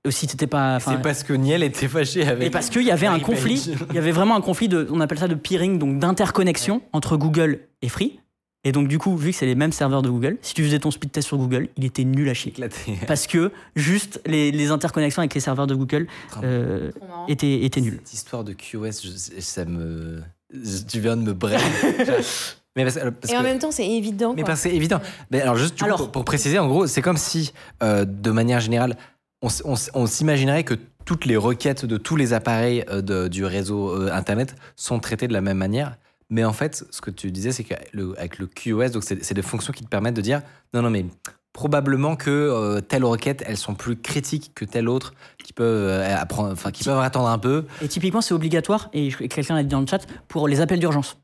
[0.08, 0.78] Aussi, t'étais pas.
[0.78, 2.48] enfin, C'est parce que Niel était fâché avec.
[2.48, 5.02] et parce qu'il y avait un conflit, il y avait vraiment un conflit de, on
[5.02, 8.20] appelle ça de peering, donc d'interconnexion entre Google et Free.
[8.66, 10.80] Et donc du coup, vu que c'est les mêmes serveurs de Google, si tu faisais
[10.80, 12.52] ton speed test sur Google, il était nul à chier.
[12.52, 12.98] éclaté.
[13.08, 16.08] Parce que juste les, les interconnexions avec les serveurs de Google
[16.44, 16.92] euh,
[17.28, 18.00] étaient, étaient nuls.
[18.04, 20.22] Cette histoire de QoS, je- ça me.
[20.54, 21.58] je- Tu viens de me brain.
[22.76, 24.34] mais parce, parce Et en que- même temps, c'est évident.
[24.34, 24.48] Mais quoi.
[24.52, 25.00] parce que c'est évident.
[25.32, 28.06] Mais alors juste du coup, Alors- pour, pour préciser, en gros, c'est comme si, euh,
[28.06, 28.96] de manière générale,
[29.42, 30.76] on, s'imaginerait que
[31.06, 35.28] toutes les requêtes de tous les appareils euh, de- du réseau euh, Internet sont traitées
[35.28, 35.98] de la même manière.
[36.30, 39.74] Mais en fait, ce que tu disais, c'est qu'avec le, QoS, donc c'est des fonctions
[39.74, 40.42] qui te permettent de dire
[40.74, 41.06] non, non, mais
[41.54, 46.16] probablement que euh, telle requête, elles sont plus critiques que telle autre, qui peuvent, euh,
[46.16, 47.66] apprendre, enfin, qui peuvent attendre un peu.
[47.82, 51.18] Et typiquement, c'est obligatoire, et quelqu'un l'a dit dans le chat, pour les appels d'urgence.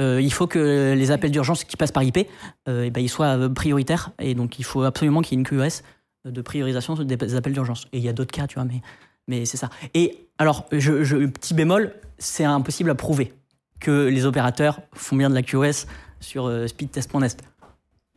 [0.00, 2.26] Euh, il faut que les appels d'urgence qui passent par IP, eh
[2.66, 5.82] ben, ils soient prioritaires, et donc il faut absolument qu'il y ait une QoS
[6.24, 7.86] de priorisation des appels d'urgence.
[7.92, 8.80] Et il y a d'autres cas, tu vois, mais,
[9.28, 9.70] mais c'est ça.
[9.94, 13.32] Et alors, je, je- petit bémol, c'est impossible à prouver
[13.80, 15.86] que les opérateurs font bien de la QoS
[16.20, 17.42] sur euh, speedtest.net.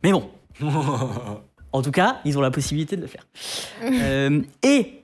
[0.04, 0.28] Mais bon,
[1.72, 3.26] en tout cas, ils ont la possibilité de le faire.
[3.82, 5.02] Euh, et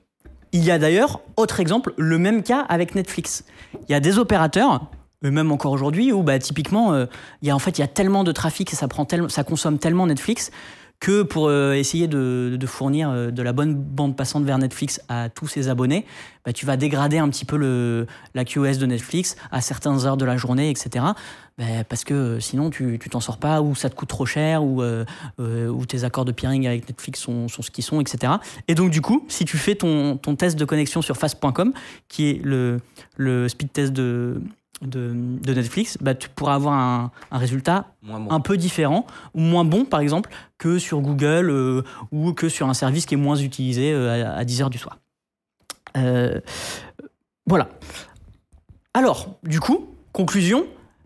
[0.51, 3.43] il y a d'ailleurs, autre exemple, le même cas avec Netflix.
[3.87, 4.85] Il y a des opérateurs,
[5.21, 7.05] même encore aujourd'hui, où bah, typiquement, euh,
[7.41, 9.29] il y a, en fait, il y a tellement de trafic et ça, prend tellement,
[9.29, 10.51] ça consomme tellement Netflix
[11.03, 15.27] que pour euh, essayer de, fournir euh, de la bonne bande passante vers Netflix à
[15.27, 16.05] tous ses abonnés,
[16.45, 17.57] bah, tu vas dégrader un petit peu
[18.33, 21.03] la QoS de Netflix à certaines heures de la journée, etc.
[21.57, 24.63] Bah, parce que euh, sinon, tu t'en sors pas, ou ça te coûte trop cher,
[24.63, 24.81] ou,
[25.85, 28.35] tes accords de peering avec Netflix sont, ce qu'ils sont, etc.
[28.69, 31.73] Et donc, du coup, si tu fais ton, test de connexion sur fast.com,
[32.07, 34.41] qui est le speed test de,
[34.87, 38.31] de, de Netflix, bah, tu pourras avoir un, un résultat Moins bon.
[38.31, 42.69] un peu différent, ou moins bon, par exemple, que sur Google euh, ou que sur
[42.69, 44.99] un service qui est moins utilisé euh, à, à 10 heures du soir.
[45.97, 46.39] Euh,
[47.45, 47.69] voilà.
[48.93, 50.65] Alors, du coup, conclusion,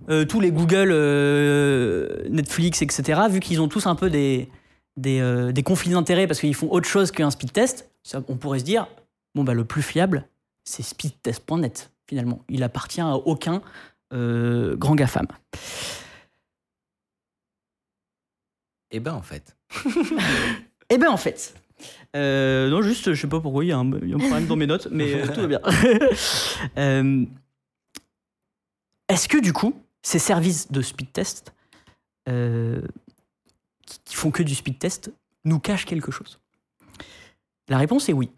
[0.10, 4.50] euh, tous les Google, euh, Netflix, etc., vu qu'ils ont tous un peu des,
[4.96, 8.36] des, euh, des conflits d'intérêts parce qu'ils font autre chose qu'un speed test, ça, on
[8.36, 8.88] pourrait se dire,
[9.36, 10.28] bon, bah, le plus fiable,
[10.64, 12.44] c'est speedtest.net, finalement.
[12.50, 13.62] Il appartient à aucun
[14.14, 15.28] euh, grand GAFAM.
[18.92, 19.56] Eh ben en fait.
[20.90, 21.54] Eh ben en fait.
[22.16, 24.20] Euh, non, juste, je sais pas pourquoi, il y, a un il y a un
[24.20, 25.60] problème dans mes notes, mais euh, tout va bien.
[26.78, 27.26] Euh,
[29.10, 31.54] Est-ce que du coup, ces services de speed test,
[32.26, 35.12] qui- qui font que du speed test,
[35.44, 36.40] nous cachent quelque chose?
[37.68, 38.32] La réponse est oui.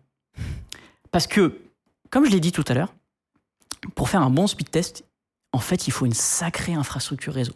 [1.11, 1.59] Parce que,
[2.09, 2.93] comme je l'ai dit tout à l'heure,
[3.95, 5.05] pour faire un bon speed test,
[5.51, 7.53] en fait, il faut une sacrée infrastructure réseau.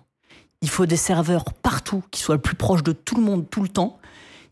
[0.62, 3.62] Il faut des serveurs partout qui soient le plus proches de tout le monde tout
[3.62, 4.00] le temps.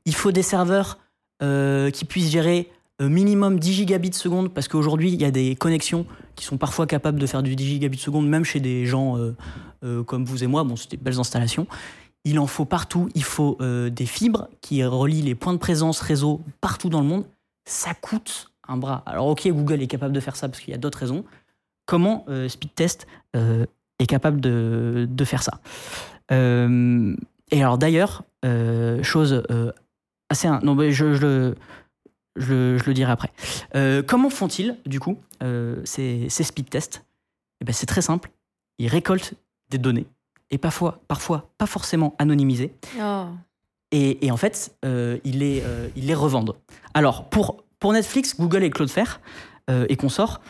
[0.06, 1.00] Il faut des serveurs
[1.42, 2.70] euh, qui puissent gérer
[3.02, 6.06] euh, minimum 10 gigabits seconde parce qu'aujourd'hui, il y a des connexions
[6.36, 9.18] qui sont parfois capables de faire du 10 gigabits seconde, même chez des gens
[9.84, 10.64] euh, comme vous et moi.
[10.64, 11.66] Bon, c'est des belles installations.
[12.26, 13.10] Il en faut partout.
[13.16, 17.26] Il faut des fibres qui relient les points de présence réseau partout dans le monde.
[17.66, 19.02] Ça coûte un bras.
[19.08, 21.26] Alors, ok, Google est capable de faire ça parce qu'il y a d'autres raisons.
[21.86, 23.66] Comment euh, Speedtest euh,
[24.00, 25.60] est capable de, de faire ça
[26.32, 27.16] Euh,
[27.52, 28.24] Et alors, d'ailleurs,
[29.04, 29.44] chose
[30.30, 30.48] assez.
[30.64, 31.56] Non, mais je, je le-
[32.38, 33.30] je, le- je le dirai après.
[33.76, 37.04] Euh, comment font-ils, du coup, euh, ces, ces speed tests
[37.62, 38.32] Eh ben, C'est très simple.
[38.80, 39.34] Ils récoltent
[39.70, 40.08] des données,
[40.50, 43.26] et parfois, parfois pas forcément anonymisées, Oh.
[43.92, 45.62] et, et en fait, euh, ils, les,
[45.96, 46.56] ils les revendent.
[46.94, 49.20] Alors, pour, pour Netflix, Google et Cloudflare
[49.90, 50.42] et consorts,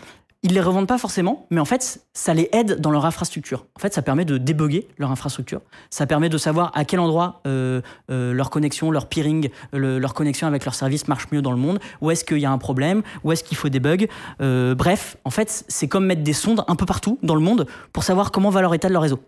[0.44, 3.68] ils les revendent pas forcément, mais en fait, ça les aide dans leur infrastructure.
[3.76, 5.62] En fait, ça permet de débugger leur infrastructure.
[5.92, 10.14] Ça permet de savoir à quel endroit euh, euh, leur connexion, leur peering, le- leur
[10.16, 11.80] connexion avec leur service marche mieux dans le monde.
[12.02, 13.04] Où est-ce qu'il y a un problème?
[13.24, 14.08] Où est-ce qu'il faut des bugs
[14.42, 17.68] Euh, Bref, en fait, c'est comme mettre des sondes un peu partout dans le monde
[17.94, 19.20] pour savoir comment va leur état de leur réseau.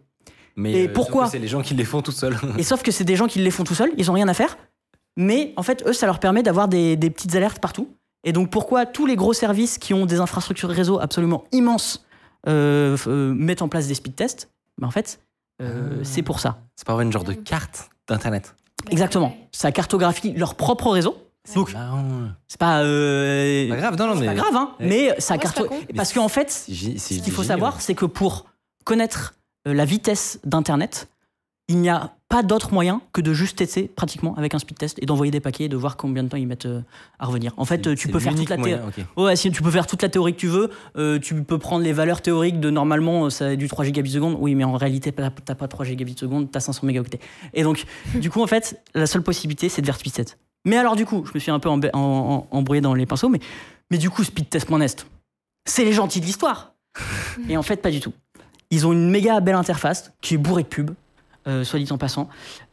[0.56, 1.28] Mais Et pourquoi?
[1.28, 2.36] C'est les gens qui les font tout seuls.
[2.58, 4.34] Et sauf que c'est des gens qui les font tout seuls, ils ont rien à
[4.34, 4.58] faire.
[5.16, 7.88] Mais en fait, eux, ça leur permet d'avoir des, des petites alertes partout.
[8.24, 12.06] Et donc, pourquoi tous les gros services qui ont des infrastructures réseau absolument immenses
[12.48, 14.50] euh, euh, mettent en place des speed tests?
[14.80, 15.20] Ben, En fait,
[15.62, 16.00] euh, Ah.
[16.04, 16.58] c'est pour ça.
[16.76, 18.56] C'est pas avoir une genre de carte d'internet.
[18.90, 19.36] Exactement.
[19.52, 21.18] Ça cartographie leur propre réseau.
[21.56, 21.76] Donc,
[22.48, 24.26] C'est pas, euh, Pas grave, non, non, c'est mais.
[24.28, 24.88] pas grave, hein, Ouais.
[24.88, 25.64] mais ça Ouais, c'est carto...
[25.64, 25.80] pas con.
[25.96, 28.46] Parce qu'en fait, ce qu'il faut savoir, c'est que pour
[28.86, 29.34] connaître
[29.66, 31.10] la vitesse d'Internet,
[31.68, 34.98] il n'y a pas d'autre moyen que de juste tester pratiquement avec un speed test
[35.00, 36.82] et d'envoyer des paquets et de voir combien de temps ils mettent euh,
[37.20, 37.54] à revenir.
[37.58, 38.82] En fait, euh, tu peux faire toute la théorie.
[38.88, 39.06] ok.
[39.18, 40.72] Ouais, si tu peux faire toute la théorie que tu veux.
[40.98, 44.36] Euh, tu peux prendre les valeurs théoriques de normalement, ça a du 3 gigabits seconde.
[44.40, 47.20] Oui, mais en réalité, t'as pas 3 gigabits seconde, t'as 500 mégaoctets.
[47.54, 47.84] Et donc,
[48.16, 50.40] du coup, en fait, la seule possibilité, c'est de faire speed test.
[50.66, 53.06] Mais alors, du coup, je me suis un peu embê- en- en- embrouillé dans les
[53.06, 53.42] pinceaux, mais,
[53.92, 55.06] mais du coup, speedtest.nest,
[55.70, 56.74] c'est les gentils de l'histoire.
[57.48, 58.14] Et en fait, pas du tout.
[58.72, 60.96] Ils ont une méga belle interface qui est bourrée de pubs,
[61.48, 62.30] euh, soit dit en passant.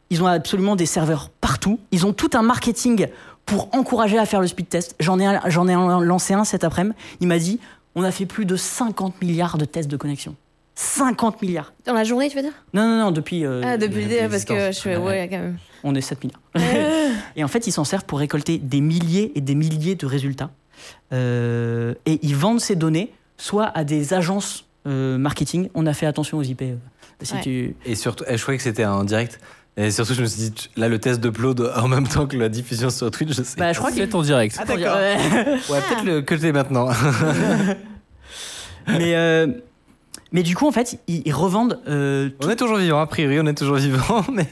[0.09, 1.79] Ils ont absolument des serveurs partout.
[1.91, 3.07] Ils ont tout un marketing
[3.45, 4.95] pour encourager à faire le speed test.
[4.99, 5.73] J'en ai, j'en ai
[6.05, 6.95] lancé un cet après-midi.
[7.21, 7.59] Il m'a dit
[7.95, 10.35] on a fait plus de 50 milliards de tests de connexion.
[10.75, 11.73] 50 milliards.
[11.85, 12.53] Dans la journée, tu veux dire?
[12.73, 13.45] Non, non, non, depuis.
[13.45, 15.57] euh, Ah, depuis l'idée, parce que je fais, ouais, quand même.
[15.83, 16.41] On est 7 milliards.
[17.35, 20.49] et en fait, ils s'en servent pour récolter des milliers et des milliers de résultats.
[21.13, 25.69] Euh, et ils vendent ces données soit à des agences euh, marketing.
[25.75, 26.63] On a fait attention aux IP.
[27.23, 27.41] Si Ouais.
[27.41, 27.75] tu...
[27.85, 29.39] Et surtout, eh, je croyais que c'était en direct.
[29.77, 32.49] Et surtout, je me suis dit, là, le test d'upload en même temps que la
[32.49, 33.57] diffusion sur Twitch, je sais.
[33.57, 34.57] Bah, je crois que C'est en direct.
[34.59, 34.95] Ah, d'accord.
[34.97, 35.17] Ouais.
[35.69, 36.89] Ouais, peut-être le que t'es maintenant.
[38.87, 39.47] mais, euh,
[40.31, 41.79] mais du coup, en fait, ils, ils revendent.
[41.87, 44.47] euh, on est toujours vivant, a priori, on est toujours vivant, mais.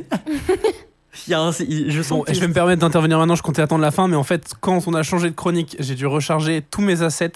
[1.27, 3.61] il y a un- il- je Bon, je vais me permettre d'intervenir maintenant, je comptais
[3.61, 6.61] attendre la fin, mais en fait, quand on a changé de chronique, j'ai dû recharger
[6.69, 7.31] tous mes assets.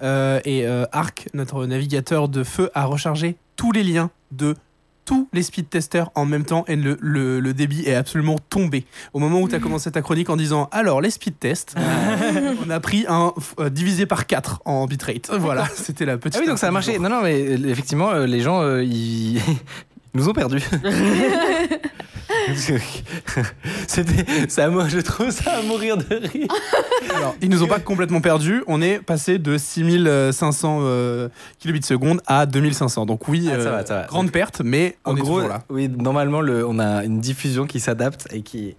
[0.00, 4.54] euh, et euh, Arc, notre navigateur de feu, a rechargé tous les liens de
[5.08, 8.84] tous les speed testers en même temps et le, le- le débit est absolument tombé.
[9.14, 11.74] Au moment où tu as commencé ta chronique en disant alors les speed tests,
[12.66, 15.30] on a pris un euh, divisé par 4 en bitrate.
[15.32, 16.36] Voilà, c'était la petite.
[16.36, 16.98] Ah oui, donc ça a marché.
[16.98, 19.40] Non, non, mais euh, effectivement, euh, les gens, ils...
[20.14, 20.62] ils nous ont perdus.
[23.86, 26.48] C'était, ça, moi, je trouve ça à mourir de rire.
[27.14, 28.62] Alors, ils nous ont pas complètement perdus.
[28.66, 33.06] On est passé de 6500 euh, kilobits seconde à 2500.
[33.06, 34.06] Donc oui, Ah, ça euh, va, ça va.
[34.06, 35.62] grande perte, mais En on gros, toujours là.
[35.70, 38.76] oui, normalement, le, on a une diffusion qui s'adapte et qui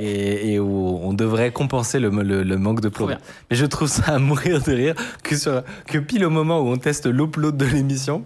[0.00, 3.08] et, et où on devrait compenser le, le- le manque de plomb.
[3.08, 6.68] Mais je trouve ça à mourir de rire que, sur, que pile au moment où
[6.68, 8.24] on teste l'upload de l'émission,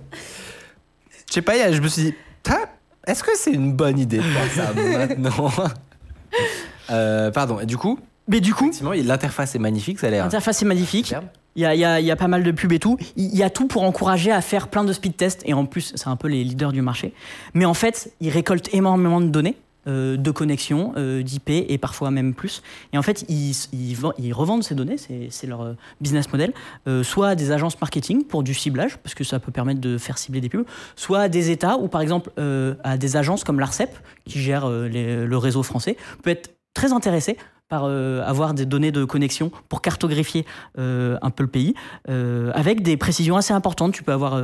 [1.29, 2.15] je sais pas, je me suis dit,
[3.07, 4.73] est-ce que c'est une bonne idée de faire ça
[5.09, 5.53] maintenant
[6.91, 10.25] Euh, Pardon, et du coup, Mais du coup, effectivement, l'interface est magnifique, ça a l'air.
[10.25, 11.07] l'interface est magnifique.
[11.07, 11.27] superbe.
[11.57, 12.99] Il y a, il y a- il y a pas mal de pubs et tout.
[13.17, 15.41] Il y a tout pour encourager à faire plein de speed tests.
[15.47, 17.15] Et en plus, c'est un peu les leaders du marché.
[17.55, 19.57] Mais en fait, ils récoltent énormément de données.
[19.87, 22.63] Euh, de connexion, euh, d'IP et parfois même plus.
[22.93, 26.53] Et en fait, ils, ils, ven- ils revendent ces données, c'est leur euh, business model,
[27.03, 30.19] soit à des agences marketing pour du ciblage, parce que ça peut permettre de faire
[30.19, 32.31] cibler des pubs, soit à des États ou par exemple
[32.85, 33.91] à des agences comme l'ARCEP,
[34.25, 37.37] qui gère le réseau français, peut être très intéressé
[37.69, 40.45] par euh, avoir des données de connexion pour cartographier
[40.79, 41.75] euh, un peu le pays,
[42.09, 43.93] euh, avec des précisions assez importantes.
[43.93, 44.41] Tu peux avoir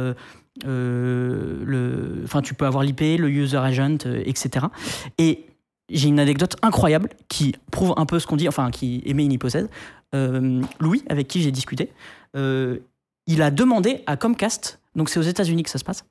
[0.65, 4.67] le, enfin, tu peux avoir l'IP, le user agent, etc.
[5.19, 5.47] Et
[5.89, 9.33] j'ai une anecdote incroyable qui prouve un peu ce qu'on dit, enfin, qui émet une
[9.33, 9.69] hypothèse.
[10.13, 11.91] Louis, avec qui j'ai discuté,
[12.35, 16.05] il a demandé à Comcast, donc c'est aux États-Unis que ça se passe,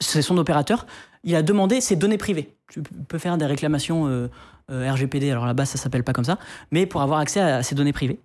[0.00, 0.86] c'est son opérateur,
[1.22, 2.54] il a demandé ses données privées.
[2.70, 4.28] Tu peux faire des réclamations
[4.70, 6.38] euh, RGPD, alors là-bas ça s'appelle pas comme ça,
[6.70, 8.18] mais pour avoir accès à, ces données privées.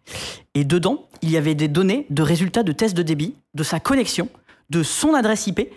[0.54, 3.80] Et dedans, il y avait des données de résultats de tests de débit, de sa
[3.80, 4.28] connexion,
[4.70, 5.70] de son adresse IP,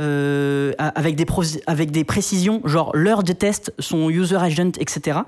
[0.00, 5.20] euh, avec, des précisions, genre l'heure des tests, son user agent, etc.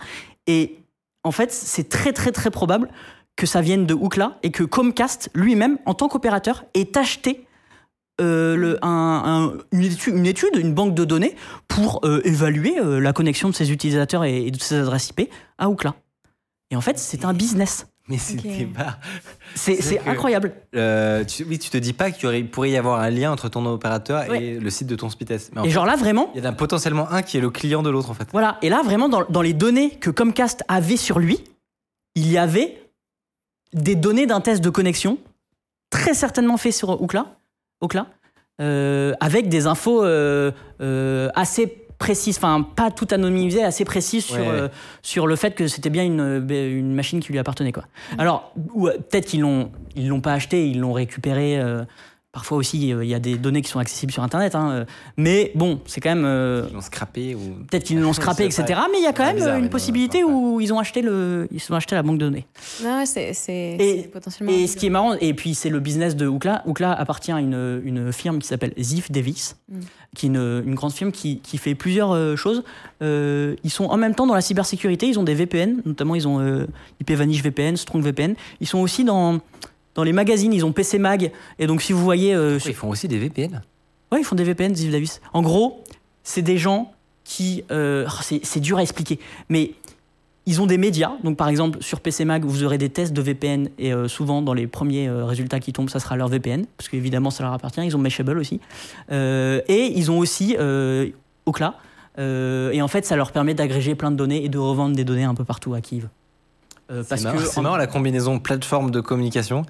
[0.47, 0.79] Et
[1.23, 2.89] en fait, c'est très très très probable
[3.37, 7.47] que ça vienne de Ookla et que Comcast lui-même, en tant qu'opérateur, ait acheté
[8.21, 9.23] euh, le- un-
[9.53, 11.35] un- une, étude, une étude, une banque de données
[11.69, 15.31] pour euh, évaluer euh, la connexion de ses utilisateurs et, et de ses adresses IP
[15.59, 15.95] à Ookla.
[16.71, 17.87] Et en fait, c'est un business.
[18.09, 18.19] Mais
[18.77, 18.99] pas.
[19.55, 20.53] C'est C'est c'est incroyable.
[20.77, 23.65] Euh, tu- oui, tu te dis pas qu'il pourrait y avoir un lien entre ton
[23.65, 24.43] opérateur Ouais.
[24.45, 25.53] et le site de ton speed test.
[25.55, 27.49] Mais Et fait, genre là, vraiment, il y en a potentiellement un qui est le
[27.49, 28.29] client de l'autre en fait.
[28.33, 31.43] Voilà, et là vraiment dans, dans les données que Comcast avait sur lui,
[32.15, 32.79] il y avait
[33.73, 35.17] des données d'un test de connexion,
[35.89, 37.39] très certainement fait sur Ookla,
[38.61, 41.67] Euh, avec des infos euh, euh, assez
[41.99, 44.69] précises, enfin pas tout anonymisé, assez précises sur, Ouais, euh,
[45.03, 47.73] sur le fait que c'était bien une, une machine qui lui appartenait.
[47.73, 47.85] Quoi.
[48.19, 51.59] Alors, ou, euh, peut-être qu'ils l'ont ils l'ont pas acheté, ils l'ont récupéré.
[51.59, 51.85] euh,
[52.35, 54.57] Parfois aussi, euh, il y a des données qui sont accessibles sur Internet.
[54.57, 54.85] hein, euh,
[55.17, 56.25] mais bon, c'est quand même...
[56.27, 57.65] euh, Ils l'ont scrappé ou.
[57.71, 58.65] Peut-être qu'ils l'ont scrappé, etc.
[58.75, 60.31] pas- Mais il y a quand même bizarre, une non, possibilité ouais.
[60.33, 62.45] où ils ont acheté le, ils ont acheté la banque de données.
[62.83, 64.53] Non, ouais, c'est c'est- Et- c'est potentiellement.
[64.53, 66.65] Et ce qui est marrant, et puis c'est le business de Ookla.
[66.67, 69.81] Ookla appartient à une, une firme qui s'appelle Ziff Davis, Mm.
[70.17, 72.65] qui est une, une grande firme qui, qui fait plusieurs euh, choses.
[73.03, 75.07] Euh, ils sont en même temps dans la cybersécurité.
[75.07, 76.67] Ils ont des VPN, notamment ils ont euh,
[77.01, 78.35] IP Vanish VPN, Strong VPN.
[78.61, 79.39] Ils sont aussi dans
[79.95, 80.53] dans les magazines.
[80.53, 81.33] Ils ont PC Mag.
[81.59, 83.63] Et donc si vous voyez, euh, Ils font aussi des VPN.
[84.13, 85.21] Ouais, ils font des VPN, Ziv Davis.
[85.33, 85.83] En gros,
[86.23, 86.93] c'est des gens
[87.25, 87.65] qui.
[87.71, 89.73] euh, oh, c'est dur à expliquer, mais
[90.47, 91.13] ils ont des médias.
[91.25, 94.43] Donc, par exemple, sur PC Mag, vous aurez des tests de VPN et euh, souvent,
[94.43, 97.55] dans les premiers euh, résultats qui tombent, ça sera leur VPN, parce qu'évidemment, ça leur
[97.55, 97.81] appartient.
[97.83, 98.61] Ils ont Meshable aussi.
[99.11, 100.57] Et ils ont aussi.
[102.19, 105.05] Euh, et en fait, ça leur permet d'agréger plein de données et de revendre des
[105.05, 106.09] données un peu partout à Kiev.
[106.91, 109.63] Euh, C'est parce marrant, que c'est en- marrant la combinaison plateforme de communication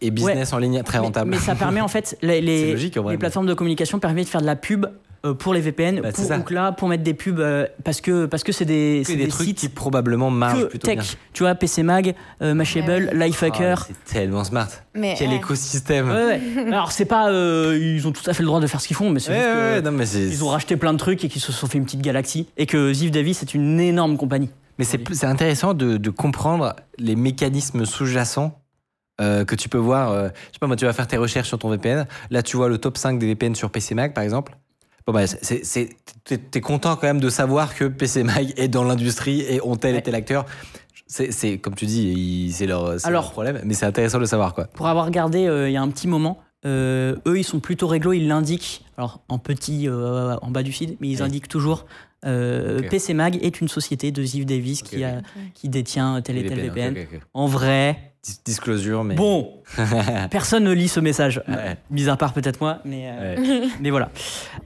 [0.00, 1.30] et business en ligne très rentable.
[1.30, 3.54] Mais, ça permet en fait, les, les- C'est logique, en vrai, les mais- plateformes de
[3.54, 4.86] communication permettent de faire de la pub
[5.24, 6.38] euh, pour les VPN, Bah, c'est pour.
[6.40, 9.26] Ookla, pour mettre des pubs, euh, parce que parce que c'est des, C'est c'est des,
[9.26, 10.96] des trucs sites qui probablement marchent plutôt tech.
[10.98, 11.04] bien.
[11.32, 13.76] Tu vois, PC Mag, euh, Mashable, Ouais, Lifehacker.
[13.88, 14.66] Ah, c'est tellement smart.
[14.96, 15.36] Mais, Quel ouais.
[15.36, 16.08] écosystème.
[16.10, 16.66] Ouais, ouais.
[16.72, 18.96] Alors c'est pas, euh, ils ont tout à fait le droit de faire ce qu'ils
[18.96, 20.22] font, mais c'est Ouais, juste ouais, que ouais, non, mais c'est.
[20.26, 22.66] ils ont racheté plein de trucs et qu'ils se sont fait une petite galaxie et
[22.66, 24.50] que Ziv Davis c'est une énorme compagnie.
[25.08, 28.58] Mais c'est intéressant de, de comprendre les mécanismes sous-jacents
[29.20, 30.10] euh, que tu peux voir.
[30.10, 32.06] euh, je sais pas, moi, tu vas faire tes recherches sur ton VPN.
[32.30, 34.56] Là, tu vois le top 5 des VPN sur PC Mag, par exemple.
[35.06, 35.24] Bon, bah,
[36.24, 39.92] t'es content quand même de savoir que PC Mag est dans l'industrie et ont tel
[39.92, 40.02] et Ouais.
[40.02, 40.46] tel acteur.
[41.08, 42.96] C'est comme tu dis, c'est leur,
[43.32, 44.64] problème, mais c'est intéressant de le savoir, quoi.
[44.68, 47.86] Pour avoir regardé euh, il y a un petit moment, euh, eux ils sont plutôt
[47.86, 51.24] réglo, ils l'indiquent, alors en petit euh, en bas du feed, mais ils Ouais.
[51.24, 51.84] indiquent toujours
[52.24, 52.88] euh, Ok.
[52.90, 55.24] PC Mag est une société de Ziv Davis qui, a, ok.
[55.54, 56.94] qui détient tel et tel VPN.
[57.34, 59.16] En vrai, Dis- Disclosure, mais.
[59.16, 59.50] bon,
[60.30, 61.42] personne ne lit ce message.
[61.48, 61.76] Ouais.
[61.90, 63.68] Mis à part peut-être moi, mais, euh, Ouais.
[63.80, 64.10] mais voilà.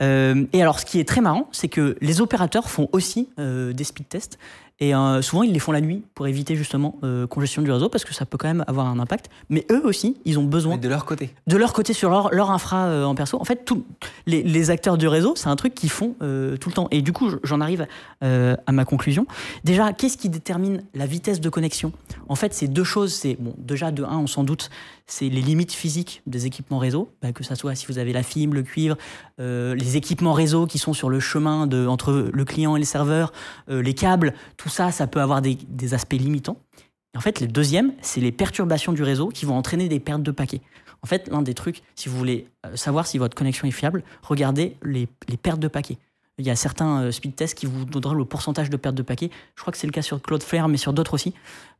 [0.02, 3.72] Euh, et alors, ce qui est très marrant, c'est que les opérateurs font aussi euh,
[3.72, 4.38] des speed tests.
[4.78, 7.88] Et euh, souvent, ils les font la nuit pour éviter justement euh, congestion du réseau
[7.88, 9.30] parce que ça peut quand même avoir un impact.
[9.48, 11.34] Mais eux aussi, ils ont besoin Mais de leur côté.
[11.46, 13.40] de leur côté sur leur, leur infra euh, en perso.
[13.40, 13.84] En fait, tous
[14.26, 16.88] les, les acteurs du réseau, c'est un truc qu'ils font euh, tout le temps.
[16.90, 17.86] Et du coup, j'en arrive
[18.20, 19.26] à ma conclusion.
[19.64, 21.92] Déjà, qu'est-ce qui détermine la vitesse de connexion?
[22.28, 23.14] En fait, c'est deux choses.
[23.14, 24.68] C'est bon, déjà de un, on s'en doute,
[25.06, 28.22] c'est les limites physiques des équipements réseau, bah, que ça soit si vous avez la
[28.22, 28.96] fibre, le cuivre,
[29.40, 32.84] euh, les équipements réseau qui sont sur le chemin de, entre le client et le
[32.84, 33.32] serveur,
[33.70, 36.58] euh, les câbles, tout ça, ça peut avoir des, des aspects limitants.
[37.14, 40.22] Et en fait, le deuxième, c'est les perturbations du réseau qui vont entraîner des pertes
[40.22, 40.60] de paquets.
[41.02, 44.02] En fait, l'un des trucs, si vous voulez euh, savoir si votre connexion est fiable,
[44.22, 45.98] regardez les, les pertes de paquets.
[46.38, 49.02] Il y a certains euh, speed tests qui vous donneront le pourcentage de perte de
[49.02, 49.30] paquets.
[49.54, 51.32] Je crois que c'est le cas sur Cloudflare, mais sur d'autres aussi.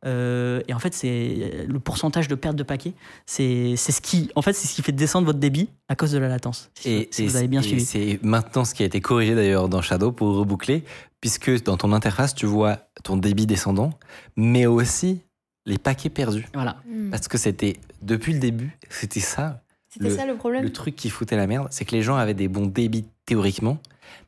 [0.05, 2.93] Euh, et en fait, c'est le pourcentage de perte de paquets,
[3.25, 6.11] c'est c'est ce qui, en fait, c'est ce qui fait descendre votre débit à cause
[6.11, 6.69] de la latence.
[6.75, 7.85] Si, Et, si et vous avez bien et suivi.
[7.85, 10.83] c'est maintenant ce qui a été corrigé d'ailleurs dans Shadow pour reboucler,
[11.21, 13.91] puisque dans ton interface, tu vois ton débit descendant,
[14.35, 15.21] mais aussi
[15.65, 16.47] les paquets perdus.
[16.53, 16.77] Voilà.
[16.87, 17.09] Hmm.
[17.11, 20.63] Parce que c'était, depuis le début, c'était ça, C'était le- ça le problème.
[20.63, 23.77] le truc qui foutait la merde, c'est que les gens avaient des bons débits théoriquement,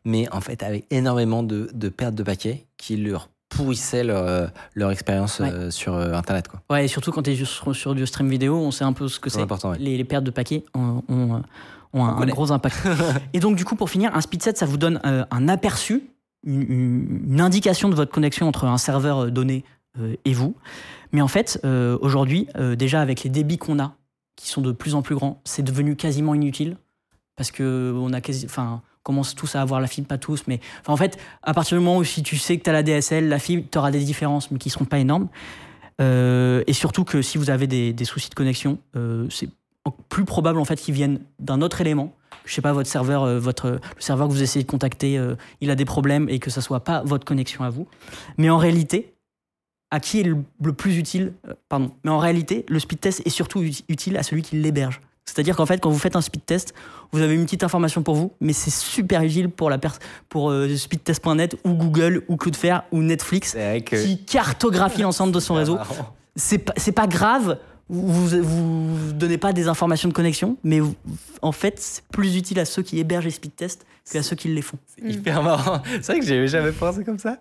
[0.05, 4.47] mais en fait avec énormément de, de pertes de paquets qui leur pourrissaient leur, euh,
[4.75, 5.51] leur expérience Ouais.
[5.51, 6.47] euh, sur euh, Internet.
[6.47, 6.61] Quoi.
[6.69, 9.07] Ouais, et surtout quand tu es sur, sur du stream vidéo, on sait un peu
[9.07, 9.77] ce que C'est ouais.
[9.80, 11.41] Les, les pertes de paquets ont, ont,
[11.93, 12.77] ont un, gros impact.
[13.34, 16.03] et donc, du coup, pour finir, un speed set, ça vous donne euh, un aperçu,
[16.45, 19.65] une, indication de votre connexion entre un serveur donné
[19.99, 20.55] euh, et vous.
[21.11, 21.59] Mais en fait,
[22.01, 23.95] aujourd'hui, déjà avec les débits qu'on a,
[24.36, 26.77] qui sont de plus en plus grands, c'est devenu quasiment inutile
[27.36, 30.43] parce que on a quasi, enfin, on commence tous à avoir la fibre, pas tous,
[30.47, 32.84] mais en fait, à partir du moment où si tu sais que tu as la
[32.84, 35.30] DSL, la fibre, tu auras des différences, mais qui seront pas énormes.
[36.02, 39.50] Euh, et surtout que si vous avez des, soucis de connexion, euh, c'est
[40.10, 42.14] plus probable en fait qu'ils viennent d'un autre élément.
[42.45, 45.20] Je sais pas, votre serveur, euh, votre, le serveur que vous essayez de contacter,
[45.62, 47.88] il a des problèmes et que ça soit pas votre connexion à vous.
[48.38, 49.14] Mais en réalité,
[49.91, 51.34] à qui est le, le plus utile
[51.68, 51.91] Pardon.
[52.04, 55.02] Mais en réalité, le speed test est surtout ut- utile à celui qui l'héberge.
[55.30, 56.73] C'est-à-dire qu'en fait, quand vous faites un speed test,
[57.11, 59.77] vous avez une petite information pour vous, mais c'est super utile pour la
[60.27, 64.03] pour euh, speedtest.net ou Google ou Cloudflare ou Netflix que.
[64.03, 65.75] qui cartographie l'ensemble de son réseau.
[65.75, 66.15] marrant.
[66.36, 67.57] C'est pas, c'est pas grave,
[67.90, 70.96] vous, vous, donnez pas des informations de connexion, mais vous-
[71.42, 74.48] en fait, c'est plus utile à ceux qui hébergent les speed tests qu'à ceux qui
[74.48, 74.78] les font.
[74.88, 75.82] C'est hyper marrant.
[76.02, 77.38] C'est vrai que j'avais jamais pensé comme ça.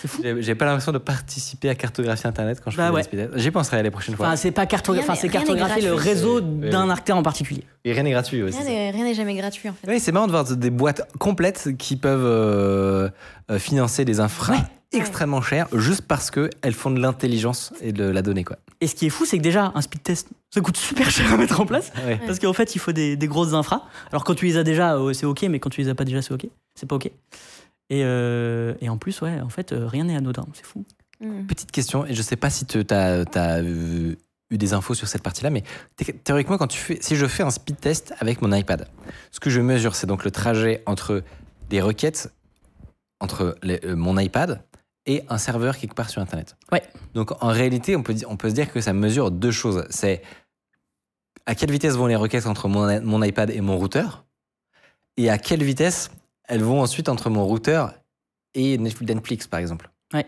[0.00, 0.22] C'est fou.
[0.40, 3.00] J'ai pas l'impression de participer à cartographier Internet quand je Bah fais ouais.
[3.02, 3.38] des speed tests.
[3.38, 4.26] J'y penserai les prochaines fois.
[4.26, 7.64] Enfin, c'est pas cartogra- Rien enfin, c'est cartographier le réseau d'un acteur en particulier.
[7.84, 8.58] Et rien n'est gratuit aussi.
[8.58, 9.88] Rien n'est rien n'est jamais gratuit en fait.
[9.88, 13.08] Oui, c'est marrant de voir des boîtes complètes qui peuvent euh,
[13.50, 14.58] euh, financer des infras Ouais.
[14.92, 18.44] Extrêmement chères juste parce qu'elles font de l'intelligence et de la donnée.
[18.44, 18.56] Quoi.
[18.80, 21.32] Et ce qui est fou, c'est que déjà, un speed test, ça coûte super cher
[21.32, 21.92] à mettre en place.
[22.06, 22.18] Ouais.
[22.26, 23.82] Parce qu'en fait, il faut des, des grosses infras.
[24.12, 26.04] Alors, quand tu les as déjà, euh, c'est OK, mais quand tu les as pas
[26.04, 26.46] déjà, c'est OK.
[26.74, 27.06] C'est pas OK.
[27.06, 27.12] Et,
[28.04, 30.46] euh, et en plus, ouais, en fait, euh, rien n'est anodin.
[30.52, 30.84] C'est fou.
[31.20, 31.46] Hmm.
[31.46, 34.16] Petite question, et je sais pas si tu as, eu
[34.56, 35.62] des infos sur cette partie-là, mais
[35.96, 38.86] thé- théoriquement, quand tu fais, si je fais un speed test avec mon iPad,
[39.32, 41.22] ce que je mesure, c'est donc le trajet entre
[41.68, 42.32] des requêtes,
[43.20, 44.62] entre les- euh, mon iPad
[45.08, 46.56] et un serveur quelque part sur Internet.
[46.70, 46.82] Ouais.
[47.14, 49.84] Donc en réalité, on peut, on peut se dire que ça mesure deux choses.
[49.90, 50.22] C'est
[51.46, 54.24] à quelle vitesse vont les requêtes entre mon, mon iPad et mon routeur,
[55.16, 56.10] et à quelle vitesse
[56.44, 57.94] elles vont ensuite entre mon routeur
[58.54, 59.90] et Netflix, par exemple.
[60.12, 60.26] Ouais.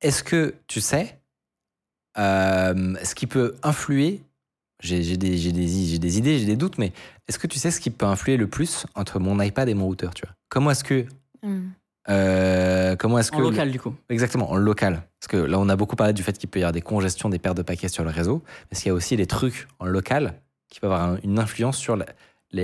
[0.00, 1.18] Est-ce que tu sais
[2.16, 4.22] euh, ce qui peut influer
[4.80, 6.92] j'ai j'ai des, j'ai des, j'ai des idées, j'ai des doutes, mais
[7.26, 9.86] est-ce que tu sais ce qui peut influer le plus entre mon iPad et mon
[9.86, 10.34] routeur tu vois?
[10.48, 11.04] Comment est-ce que.
[11.42, 11.70] Hmm.
[12.08, 13.42] Euh, comment est-ce En que.
[13.42, 13.94] local, du coup.
[14.08, 15.02] Exactement, en local.
[15.20, 17.28] Parce que là, on a beaucoup parlé du fait qu'il peut y avoir des congestions,
[17.28, 18.42] des pertes de paquets sur le réseau.
[18.46, 20.34] Mais est-ce qu'il y a aussi des trucs en local
[20.70, 22.04] qui peuvent avoir un- une influence sur les-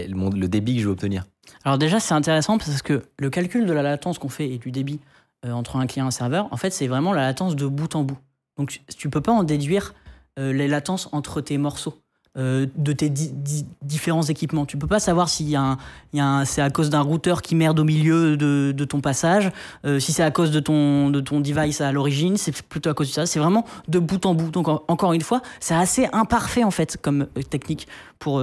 [0.09, 1.24] le, le débit que je veux obtenir?
[1.64, 4.70] Alors déjà, c'est intéressant parce que le calcul de la latence qu'on fait et du
[4.70, 5.01] débit
[5.45, 7.95] euh, entre un client et un serveur, en fait, c'est vraiment la latence de bout
[7.97, 8.16] en bout.
[8.57, 9.95] Donc, tu- tu peux pas en déduire
[10.38, 12.01] euh, les latences entre tes morceaux.
[12.37, 14.66] Euh, de tes di- di- différents équipements.
[14.66, 15.76] Tu peux pas savoir s'il y a
[16.18, 19.51] un, c'est à cause d'un routeur qui merde au milieu de, ton passage,
[19.85, 22.95] euh, si c'est à cause de ton, de ton device à l'origine, c'est plutôt à
[22.95, 23.26] cause de ça.
[23.26, 24.51] C'est vraiment de bout en bout.
[24.51, 27.87] Donc en- encore une fois, c'est assez imparfait en fait comme euh, technique
[28.18, 28.43] pour,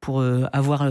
[0.00, 0.88] pour avoir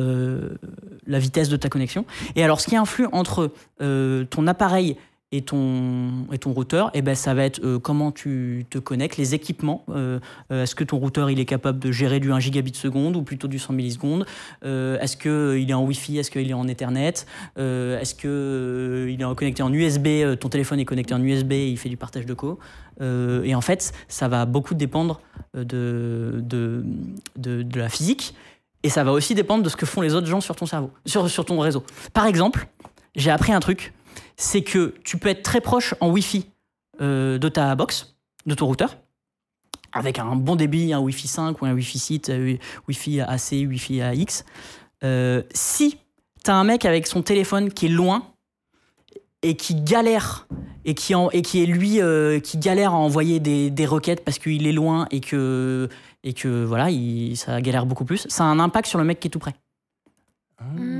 [1.07, 2.05] la vitesse de ta connexion.
[2.37, 4.95] Et alors, ce qui influe entre ton appareil
[5.31, 9.17] et ton, et ton routeur, eh ben, ça va être euh, comment tu te connectes,
[9.17, 9.85] les équipements.
[9.89, 10.19] Euh,
[10.51, 13.21] euh, Est-ce que ton routeur il est capable de gérer du 1 gigabit seconde ou
[13.21, 14.25] plutôt du 100 millisecondes
[14.63, 17.25] Est-ce qu'il est en Wi-Fi Est-ce qu'il est en Ethernet
[17.57, 20.07] Est-ce qu'il est connecté en USB
[20.39, 22.59] Ton téléphone est connecté en USB et il fait du partage de co.
[23.01, 25.21] Et en fait, ça va beaucoup dépendre
[25.53, 26.83] de, de,
[27.37, 28.33] de, de la physique.
[28.83, 30.91] Et ça va aussi dépendre de ce que font les autres gens sur ton cerveau,
[31.05, 31.83] sur, sur ton réseau.
[32.13, 32.67] Par exemple,
[33.15, 33.93] j'ai appris un truc,
[34.39, 36.45] c'est que tu peux être très proche en Wi-Fi
[37.01, 38.15] euh, de ta box,
[38.45, 38.97] de ton routeur,
[39.91, 42.55] avec un bon débit, un Wi-Fi 5 ou un Wi-Fi 6, euh,
[42.87, 44.45] Wi-Fi AC, Wi-Fi AX.
[45.03, 45.97] Euh, si
[46.43, 48.23] tu as un mec avec son téléphone qui est loin
[49.41, 50.47] et qui galère
[50.85, 51.99] et qui, est lui
[52.41, 55.89] qui galère à envoyer des, des requêtes parce qu'il est loin et que
[56.23, 59.19] et que voilà il, ça galère beaucoup plus ça a un impact sur le mec
[59.19, 59.53] qui est tout près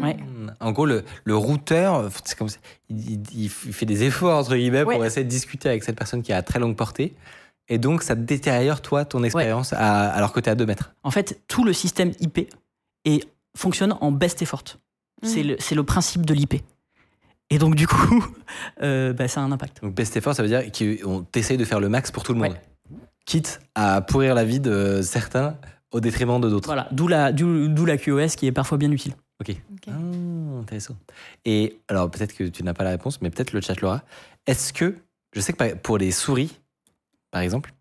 [0.01, 0.18] Ouais.
[0.60, 4.84] En gros, le, le routeur, comme ça, il, il- il fait des efforts entre guillemets
[4.84, 7.14] pour essayer de discuter avec cette personne qui est à très longue portée.
[7.68, 10.93] Et donc, ça détériore, toi, ton expérience à- alors que tu es à 2 mètres.
[11.03, 12.49] en fait tout le système IP
[13.05, 14.64] est, fonctionne en best effort
[15.24, 16.64] c'est le, c'est le principe de l'IP
[17.49, 18.26] Et donc, du coup,
[18.82, 19.82] euh, bah, ça a un impact.
[19.84, 22.39] Donc best effort, ça veut dire qu'on essaye de faire le max pour tout le
[22.39, 22.51] monde.
[22.53, 22.97] Ouais.
[23.26, 25.57] Quitte à pourrir la vie de certains
[25.91, 26.68] au détriment de d'autres.
[26.68, 29.14] Voilà, d'où la, d'où, d'où la QoS qui est parfois bien utile.
[29.41, 29.55] Ok.
[29.73, 29.87] Ok.
[29.87, 30.95] Ah, intéressant.
[31.45, 34.03] Et alors, peut-être que tu n'as pas la réponse, mais peut-être le chat l'aura.
[34.47, 34.95] Est-ce que,
[35.33, 36.59] je sais que pour les souris,
[37.31, 37.71] par exemple,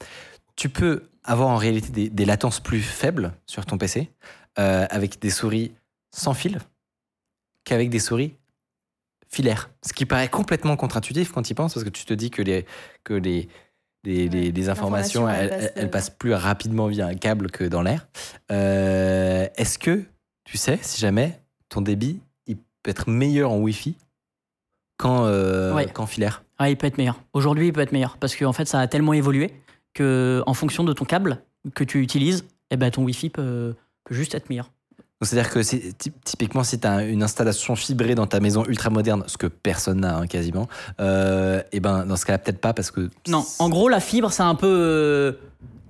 [0.56, 4.10] tu peux avoir en réalité des, des latences plus faibles sur ton PC
[4.58, 5.72] euh, avec des souris
[6.14, 6.58] sans fil
[7.64, 8.34] qu'avec des souris
[9.28, 9.70] filaires?
[9.84, 12.42] Ce qui paraît complètement contre-intuitif quand tu y penses, parce que tu te dis que
[12.42, 12.66] les,
[13.04, 13.48] que les,
[14.04, 18.06] les, les- les informations, elles euh, passent plus rapidement via un câble que dans l'air.
[18.52, 20.04] Euh, Est-ce que
[20.44, 23.94] tu sais, si jamais ton débit il peut être meilleur en Wi-Fi
[24.96, 25.86] qu'en euh, Ouais.
[25.86, 27.20] qu'en filaire Ah, il peut être meilleur.
[27.32, 29.52] Aujourd'hui, il peut être meilleur parce qu'en fait, ça a tellement évolué
[29.94, 31.42] que, en fonction de ton câble
[31.74, 34.70] que tu utilises, eh ben, ton Wi-Fi peut, peut juste être meilleur.
[35.20, 35.60] Donc, C'est-à-dire que
[36.24, 40.00] typiquement, si tu as une installation fibrée dans ta maison ultra moderne, ce que personne
[40.00, 40.68] n'a hein, quasiment,
[41.00, 43.10] euh, et ben dans ce cas-là, peut-être pas parce que.
[43.26, 45.32] Non, en gros, la fibre, c'est un peu euh,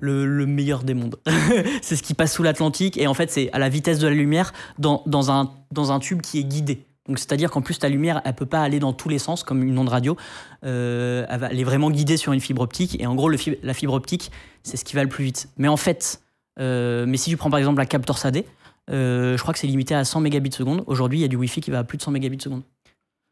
[0.01, 1.16] le, le meilleur des mondes.
[1.82, 4.14] c'est ce qui passe sous l'Atlantique et en fait, c'est à la vitesse de la
[4.14, 6.84] lumière dans, dans, un, dans un tube qui est guidé.
[7.09, 9.62] Donc, c'est-à-dire qu'en plus, ta lumière, elle peut pas aller dans tous les sens comme
[9.62, 10.16] une onde radio.
[10.64, 13.01] Euh, elle, est vraiment guidée sur une fibre optique.
[13.01, 14.30] Et en gros, le la fibre optique,
[14.62, 15.49] c'est ce qui va le plus vite.
[15.57, 16.20] Mais en fait,
[16.61, 18.44] euh, mais si tu prends par exemple la cable torsadée,
[18.90, 20.84] euh, je crois que c'est limité à 100 mégabits seconde.
[20.86, 22.62] Aujourd'hui, il y a du Wi-Fi qui va à plus de 100 mégabits seconde.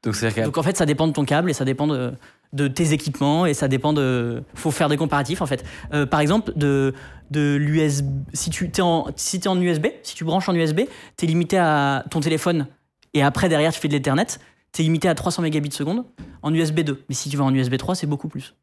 [0.07, 2.13] Donc c'est-à-dire que- Donc en fait, ça dépend de ton câble et ça dépend de,
[2.55, 4.43] de tes équipements et ça dépend de.
[4.55, 5.65] Faut faire des comparatifs en fait.
[5.93, 6.95] Euh, par exemple, de,
[7.31, 8.07] de l'USB.
[8.33, 10.81] Si tu es en, si t'es en USB, si tu branches en USB,
[11.19, 12.67] tu es limité à ton téléphone
[13.15, 14.27] et après derrière tu fais de l'Ethernet,
[14.73, 16.05] tu es limité à 300 mégabits seconde
[16.43, 17.05] en USB 2.
[17.09, 18.55] Mais si tu vas en USB 3, c'est beaucoup plus.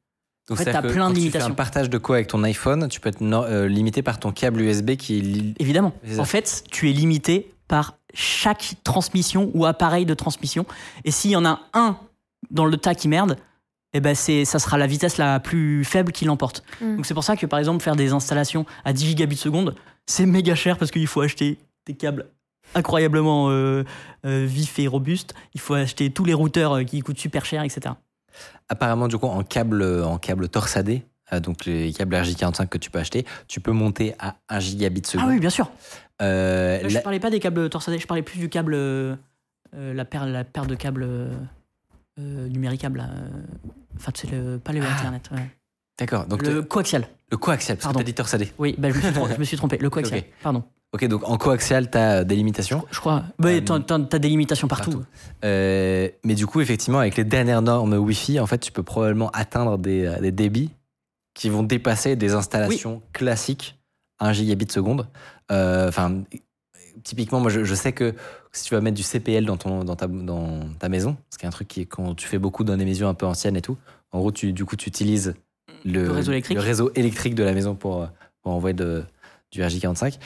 [0.48, 1.52] donc en fait, que plein de quand Tu fais limitations.
[1.52, 4.32] un partage de quoi avec ton iPhone, tu peux être no- euh, limité par ton
[4.32, 5.92] câble USB qui Évidemment.
[6.20, 10.64] En fait, tu es limité par chaque transmission ou appareil de transmission.
[11.06, 11.98] Et s'il y en a un
[12.52, 13.36] dans le tas qui merde,
[13.94, 16.64] eh ben c'est, ça sera la vitesse la plus faible qui l'emporte.
[16.82, 16.98] Mm.
[16.98, 19.74] Donc c'est pour ça que par exemple faire des installations à 10 gigabits seconde,
[20.06, 21.58] c'est méga cher parce qu'il faut acheter
[21.88, 22.28] des câbles
[22.76, 23.84] incroyablement euh,
[24.24, 25.34] euh, vifs et robustes.
[25.56, 27.96] Il faut acheter tous les routeurs euh, qui coûtent super cher, etc.
[28.70, 31.06] Apparemment, du coup, en câble, en câble torsadé,
[31.42, 35.26] donc les câbles RJ45 que tu peux acheter, tu peux monter à 1 gigabit seconde.
[35.28, 35.72] Ah oui, bien sûr.
[36.22, 39.16] Euh, Je la- parlais pas des câbles torsadés, je parlais plus du câble, euh,
[39.76, 41.30] euh, la, paire, la paire de câbles euh,
[42.18, 43.00] numéricables.
[43.00, 43.10] là.
[43.96, 45.30] Enfin, c'est le, pas le Ah, Internet.
[45.32, 45.50] ouais.
[46.00, 47.08] D'accord, donc le coaxial.
[47.32, 48.00] le coaxial, parce que Pardon.
[48.00, 48.52] t'as dit torsadé.
[48.58, 49.78] Oui, bah, je, me suis trompé, je me suis trompé.
[49.78, 50.24] Le coaxial.
[50.42, 50.64] Pardon.
[50.92, 52.86] Ok, donc en coaxial, t'as des limitations.
[52.92, 53.24] Je crois.
[53.40, 54.92] Ouais, Euh, t'as, t'as des limitations partout.
[54.92, 55.06] partout.
[55.44, 59.30] Euh, mais du coup, effectivement, avec les dernières normes Wi-Fi, en fait, tu peux probablement
[59.32, 60.70] atteindre des, des débits
[61.34, 63.80] qui vont dépasser des installations classiques
[64.24, 65.08] 1 gigabit seconde.
[65.52, 66.24] Euh, Enfin,
[67.04, 68.14] typiquement, moi, je, je sais que
[68.52, 71.46] si tu vas mettre du CPL dans, ton, dans, ta, dans ta maison, ce qui
[71.46, 73.56] est un truc qui est quand tu fais beaucoup dans des maisons un peu anciennes
[73.58, 73.78] et tout,
[74.12, 75.34] en gros, tu, du coup, tu utilises
[75.86, 76.56] le, Le réseau électrique.
[76.56, 78.08] le réseau électrique de la maison pour,
[78.42, 79.04] pour envoyer de,
[79.52, 80.18] du RJ45,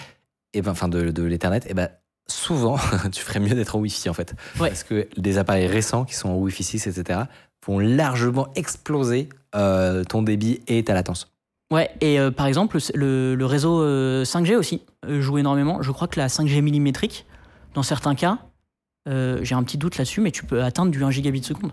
[0.54, 1.90] et ben, enfin de, de l'Ethernet, et ben
[2.28, 2.78] souvent,
[3.12, 4.36] tu ferais mieux d'être en Wi-Fi en fait.
[4.60, 4.70] Ouais.
[4.70, 7.22] Parce que des appareils récents qui sont en Wi-Fi 6, etc.,
[7.66, 11.34] vont largement exploser euh, ton débit et ta latence.
[11.72, 15.82] Ouais, et euh, par exemple, le, le réseau euh, 5G aussi euh, joue énormément.
[15.82, 17.26] Je crois que la 5G millimétrique,
[17.74, 18.40] dans certains cas,
[19.10, 21.72] euh, j'ai un petit doute là-dessus, mais tu peux atteindre du 1 gigabit seconde.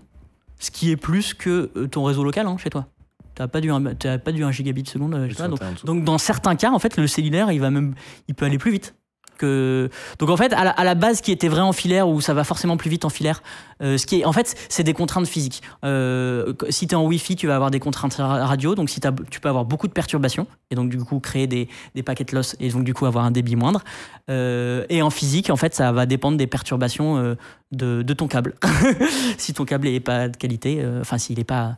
[0.59, 2.87] Ce qui est plus que euh, ton réseau local hein, chez toi.
[3.35, 5.47] T'as pas du, pas du 1 gigabit seconde euh, chez toi.
[5.47, 7.95] Donc, donc dans certains cas, en fait, le cellulaire, il va même,
[8.27, 8.95] il peut aller plus vite.
[9.41, 12.33] Donc en fait, à la, à la base, qui était vrai en filaire, où ça
[12.33, 13.43] va forcément plus vite en filaire,
[13.81, 15.61] euh, ce qui est, en fait, c'est des contraintes physiques.
[15.83, 18.99] Euh, si tu es en Wi-Fi, tu vas avoir des contraintes ra- radio, donc si
[19.29, 22.55] tu peux avoir beaucoup de perturbations, et donc du coup créer des, des paquets loss,
[22.59, 23.83] et donc du coup avoir un débit moindre.
[24.29, 27.35] Euh, et en physique, en fait, ça va dépendre des perturbations
[27.71, 28.55] de, de ton câble.
[29.37, 31.77] si ton câble n'est pas de qualité, enfin s'il est pas,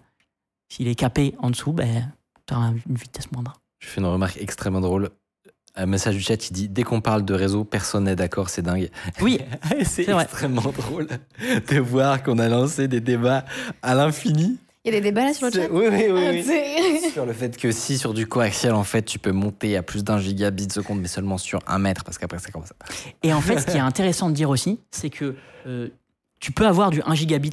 [0.69, 2.11] s'il est capé en dessous, ben,
[2.45, 3.53] tu auras une vitesse moindre.
[3.79, 5.09] Je fais une remarque extrêmement drôle.
[5.79, 8.63] Un message du chat, il dit Dès qu'on parle de réseau, personne n'est d'accord, c'est
[8.63, 8.89] dingue.
[9.21, 9.39] Oui,
[9.85, 10.23] c'est vrai.
[10.23, 11.07] extrêmement drôle
[11.69, 13.45] de voir qu'on a lancé des débats
[13.83, 14.57] à l'infini.
[14.83, 16.45] Il y a des débats là sur le chat Oui, oui, oui.
[16.47, 17.11] Ah, oui.
[17.11, 20.03] sur le fait que si sur du coaxial, en fait, tu peux monter à plus
[20.03, 22.85] d'un gigabit seconde, mais seulement sur un mètre, parce qu'après, ça commence à.
[23.21, 25.35] Et en fait, ce qui est intéressant de dire aussi, c'est que
[25.67, 25.89] euh,
[26.39, 27.51] tu peux avoir du 1 gigabit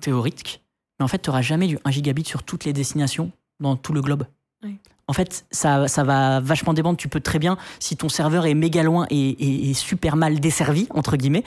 [0.00, 0.62] théorique,
[0.98, 3.92] mais en fait, tu n'auras jamais du 1 gigabit sur toutes les destinations dans tout
[3.92, 4.26] le globe.
[4.64, 4.78] Oui.
[5.08, 6.96] En fait, ça, ça va vachement dépendre.
[6.96, 10.40] Tu peux très bien, si ton serveur est méga loin et, et- et super mal
[10.40, 11.44] desservi, entre guillemets,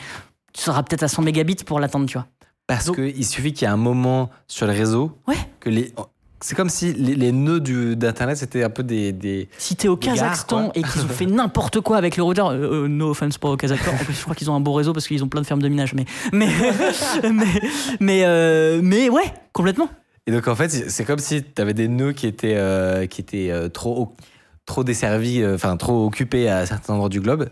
[0.54, 2.28] tu seras peut-être à 100 mégabits pour l'attendre, tu vois.
[2.68, 5.38] Parce qu'il suffit qu'il y ait un moment sur le réseau Ouais.
[5.60, 5.94] que les.
[6.42, 7.62] c'est comme si les, les nœuds
[7.96, 11.26] d'internet c'était un peu des, des Si t'es au gares, Kazakhstan et qu'ils ont fait
[11.26, 14.22] n'importe quoi avec le routeur, euh, euh, no offense pour au Kazakhstan, en plus je
[14.22, 16.06] crois qu'ils ont un beau réseau parce qu'ils ont plein de fermes de minage, mais
[16.34, 16.50] mais
[17.32, 17.62] mais
[18.02, 19.90] mais, euh, mais ouais, complètement.
[20.28, 23.22] Et donc en fait, c'est comme si tu avais des nœuds qui étaient, euh, qui
[23.22, 24.14] étaient euh, trop,
[24.66, 27.50] trop desservis, euh, enfin trop occupés à certains endroits du globe.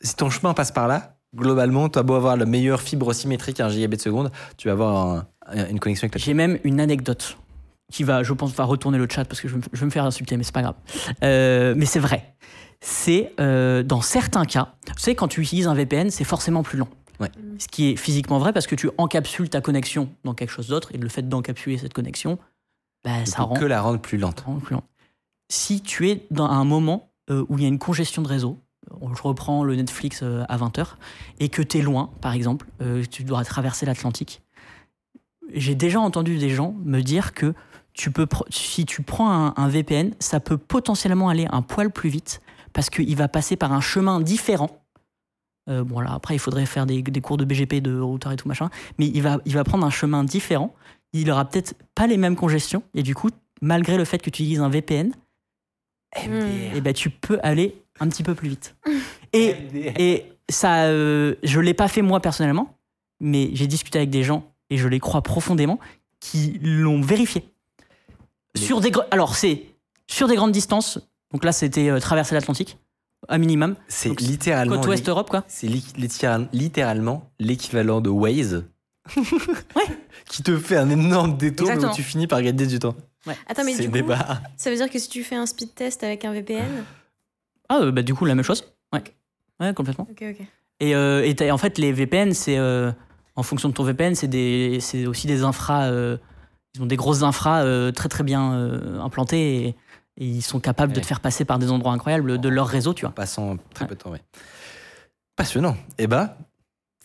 [0.00, 3.60] Si ton chemin passe par là, globalement, tu as beau avoir la meilleure fibre symétrique
[3.60, 6.32] à 1 gigabit de seconde, tu vas avoir un- un- une connexion avec la J'ai
[6.32, 7.36] même une anecdote
[7.92, 10.36] qui va, je pense, va retourner le chat parce que je vais me, faire insulter,
[10.38, 10.74] mais c'est pas grave.
[11.22, 12.34] Mais c'est vrai.
[12.80, 16.88] C'est dans certains cas, tu sais, quand tu utilises un VPN, c'est forcément plus long.
[17.20, 17.30] Ouais.
[17.58, 20.94] Ce qui est physiquement vrai parce que tu encapsules ta connexion dans quelque chose d'autre
[20.94, 22.38] et le fait d'encapsuler cette connexion,
[23.04, 24.40] bah, ne ça rend que la rendre plus lente.
[24.40, 24.84] rend plus lent.
[25.50, 28.58] Si tu es dans un moment euh, où il y a une congestion de réseau,
[28.92, 30.94] euh, je reprends le Netflix euh, à 20h,
[31.40, 34.42] et que tu es loin, par exemple, euh, tu dois traverser l'Atlantique,
[35.52, 37.54] j'ai déjà entendu des gens me dire que
[37.94, 42.10] tu peux, si tu prends un, un VPN, ça peut potentiellement aller un poil plus
[42.10, 42.40] vite
[42.72, 44.70] parce qu'il va passer par un chemin différent.
[45.68, 48.36] Euh, bon, là, après, il faudrait faire des, des cours de BGP, de routeur et
[48.36, 50.74] tout machin, mais il va, il va prendre un chemin différent.
[51.12, 54.42] Il aura peut-être pas les mêmes congestions, et du coup, malgré le fait que tu
[54.42, 55.12] utilises un VPN,
[56.74, 58.74] eh ben, tu peux aller un petit peu plus vite.
[59.34, 59.54] Et,
[59.98, 62.78] et ça, euh, je l'ai pas fait moi personnellement,
[63.20, 65.78] mais j'ai discuté avec des gens et je les crois profondément
[66.18, 67.44] qui l'ont vérifié.
[68.54, 69.64] Mais- Sur des, alors c'est
[70.06, 70.98] sur des grandes distances.
[71.30, 72.78] Donc là, c'était euh, traverser l'Atlantique,
[73.26, 73.74] à minimum.
[73.88, 75.44] C'est Donc, littéralement, Côte ouest Europe, quoi.
[75.48, 78.64] c'est li- littéral- littéralement l'équivalent de Waze.
[80.26, 82.94] Qui te fait un énorme détour mais où tu finis par gagner du temps.
[83.46, 84.40] Attends, mais c'est du coup, débat.
[84.56, 86.84] ça veut dire que si tu fais un speed test avec un VPN.
[87.68, 88.64] Ah, euh, bah du coup, la même chose.
[88.92, 89.02] Ouais,
[89.60, 90.06] ouais complètement.
[90.10, 90.46] Ok, ok.
[90.80, 92.92] Et, euh, et en fait, les VPN, c'est euh,
[93.36, 95.86] en fonction de ton VPN, c'est des, c'est aussi des infras.
[95.90, 96.16] euh,
[96.74, 99.76] ils ont des grosses infras euh, très très bien euh, implantées et,
[100.18, 102.92] et ils sont capables de te faire passer par des endroits incroyables de leur réseau,
[102.94, 103.14] tu vois.
[103.14, 103.88] Passant très Ouais.
[103.88, 104.22] peu de temps, ouais.
[105.36, 105.76] Passionnant.
[105.98, 106.30] Eh ben,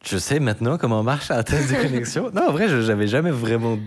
[0.03, 2.31] je sais maintenant comment marche un test de connexion.
[2.33, 3.77] Non, en vrai, je j'avais jamais vraiment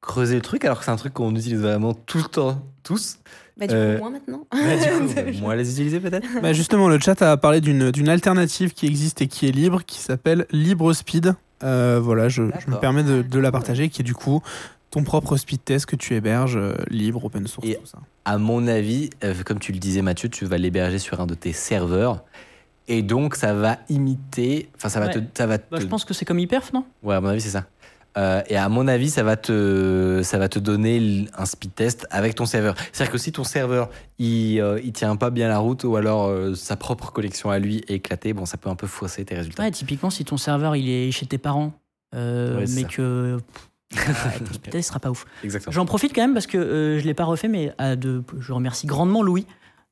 [0.00, 3.18] creusé le truc, alors que c'est un truc qu'on utilise vraiment tout le temps, tous.
[3.56, 4.46] Bah, du Euh, coup, moi maintenant.
[4.54, 6.26] Mais du coup, bah, moins les utiliser peut-être.
[6.42, 9.82] Bah, justement, le chat a parlé d'une d'une alternative qui existe et qui est libre,
[9.84, 11.34] qui s'appelle LibreSpeed.
[11.62, 14.42] Euh, voilà, je, je me permets de, de la partager, qui est du coup
[14.94, 17.98] ton propre speed test que tu héberges, euh, libre, open source, Et- tout ça.
[18.24, 21.34] À mon avis, euh, comme tu le disais Mathieu, tu vas l'héberger sur un de
[21.34, 22.24] tes serveurs.
[22.86, 24.68] Et donc, ça va imiter.
[24.76, 25.12] Enfin, ça va Ouais.
[25.14, 25.18] te.
[25.36, 26.84] Ça va Bah, te je pense que c'est comme Hyperf, non?
[27.02, 27.64] Ouais, à mon avis, c'est ça.
[28.16, 32.06] Euh, et à mon avis, ça va te, ça va te donner un speed test
[32.12, 32.76] avec ton serveur.
[32.92, 33.90] C'est-à-dire que si ton serveur,
[34.20, 37.58] il, euh, il tient pas bien la route ou alors euh, sa propre connexion à
[37.58, 39.64] lui est éclatée, bon, ça peut un peu fausser tes résultats.
[39.64, 41.72] Ouais, typiquement, si ton serveur il est chez tes parents,
[42.14, 42.88] euh, Ouais, mais ça.
[42.88, 43.38] que.
[43.52, 44.00] pff, ah,
[44.70, 45.26] test sera pas ouf.
[45.70, 48.52] J'en profite quand même parce que euh, je l'ai pas refait, mais à de, je
[48.52, 49.46] remercie grandement Louis,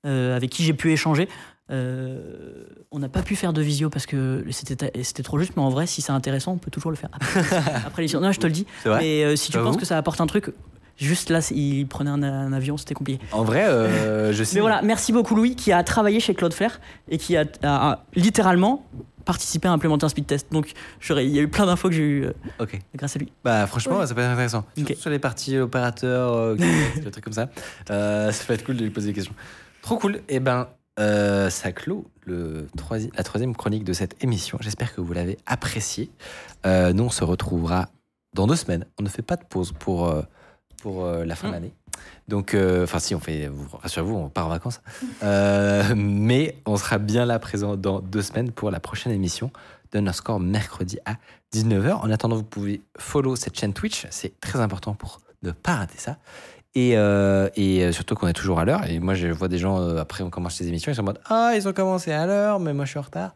[0.06, 1.28] euh, avec qui j'ai pu échanger.
[1.70, 5.70] Euh, on n'a pas pu faire de visio parce que c'était trop juste, mais en
[5.70, 7.42] vrai, si c'est intéressant, on peut toujours le faire après,
[8.02, 8.20] l'émission.
[8.20, 8.66] Non, je te le dis.
[8.84, 10.50] Mais euh, si tu penses que ça apporte un truc,
[10.98, 13.24] juste là, il prenait un, un avion, c'était compliqué.
[13.32, 14.56] En vrai, euh, je sais.
[14.56, 18.04] Mais voilà, merci beaucoup Louis qui a travaillé chez Cloudflare et qui a, a- a
[18.16, 18.84] littéralement
[19.24, 20.52] participé à implémenter un speed test.
[20.52, 22.78] Donc j'aurais- il y a eu plein d'infos que j'ai eu euh, Ok.
[22.94, 23.32] grâce à lui.
[23.44, 24.64] Bah, franchement, ça peut être intéressant.
[24.78, 24.86] Ok.
[24.86, 26.54] Surtout sur les parties opérateurs, euh,
[27.04, 27.48] des trucs comme ça.
[27.90, 29.34] Euh, ça peut être cool de lui poser des questions.
[29.82, 30.20] Trop cool.
[30.28, 30.68] Et ben,
[31.00, 34.58] euh, ça clôt le troisi- la troisième chronique de cette émission.
[34.60, 36.10] J'espère que vous l'avez apprécié.
[36.66, 37.88] Euh, nous, on se retrouvera
[38.34, 38.84] dans deux semaines.
[39.00, 40.14] On ne fait pas de pause pour,
[40.82, 41.54] pour euh, la fin de Mm.
[41.54, 41.74] l'année.
[42.28, 44.80] Donc, euh, enfin, si, on fait, vous- rassurez-vous, on part en vacances.
[45.22, 49.50] Euh, mais on sera bien là présent dans deux semaines pour la prochaine émission
[49.92, 51.14] d'Underscore mercredi à
[51.54, 51.92] 19h.
[51.94, 54.06] En attendant, vous pouvez follow cette chaîne Twitch.
[54.10, 56.16] C'est très important pour ne pas rater ça.
[56.74, 58.88] Et, euh, et surtout qu'on est toujours à l'heure.
[58.88, 61.20] Et moi, je vois des gens, après on commence ces émissions, ils sont en mode
[61.28, 63.34] Ah, ils ont commencé à l'heure, mais moi je suis en retard.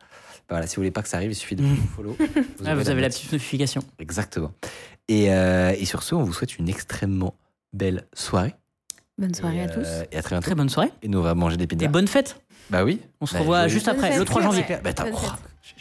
[0.48, 1.76] Bah voilà, si vous voulez pas que ça arrive, il suffit de Mm.
[1.94, 2.16] follow.
[2.64, 3.82] Ah, vous avez la notif- petite notification.
[3.98, 4.52] Exactement.
[5.08, 7.34] Et, et sur ce, on vous souhaite une extrêmement
[7.76, 8.54] belle soirée.
[9.18, 9.84] Bonne soirée et, à tous.
[9.86, 10.46] euh, et à très bientôt.
[10.46, 11.84] Très bonne soirée Et nous, on va manger des pizzas.
[11.84, 12.40] et bonne fête.
[12.70, 13.00] Bah oui.
[13.20, 14.64] On se Bah, revoit joyeux- juste après, fête, le 3 janvier.
[14.68, 14.80] ouais.
[14.82, 15.18] Bah, oh,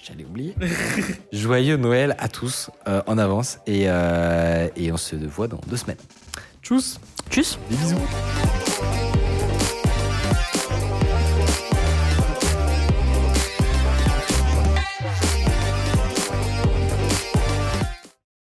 [0.03, 0.55] j'allais oublier.
[1.33, 5.77] Joyeux Noël à tous euh, en avance et, euh, et on se voit dans deux
[5.77, 5.97] semaines.
[6.61, 7.97] Tchuss Tchuss Des bisous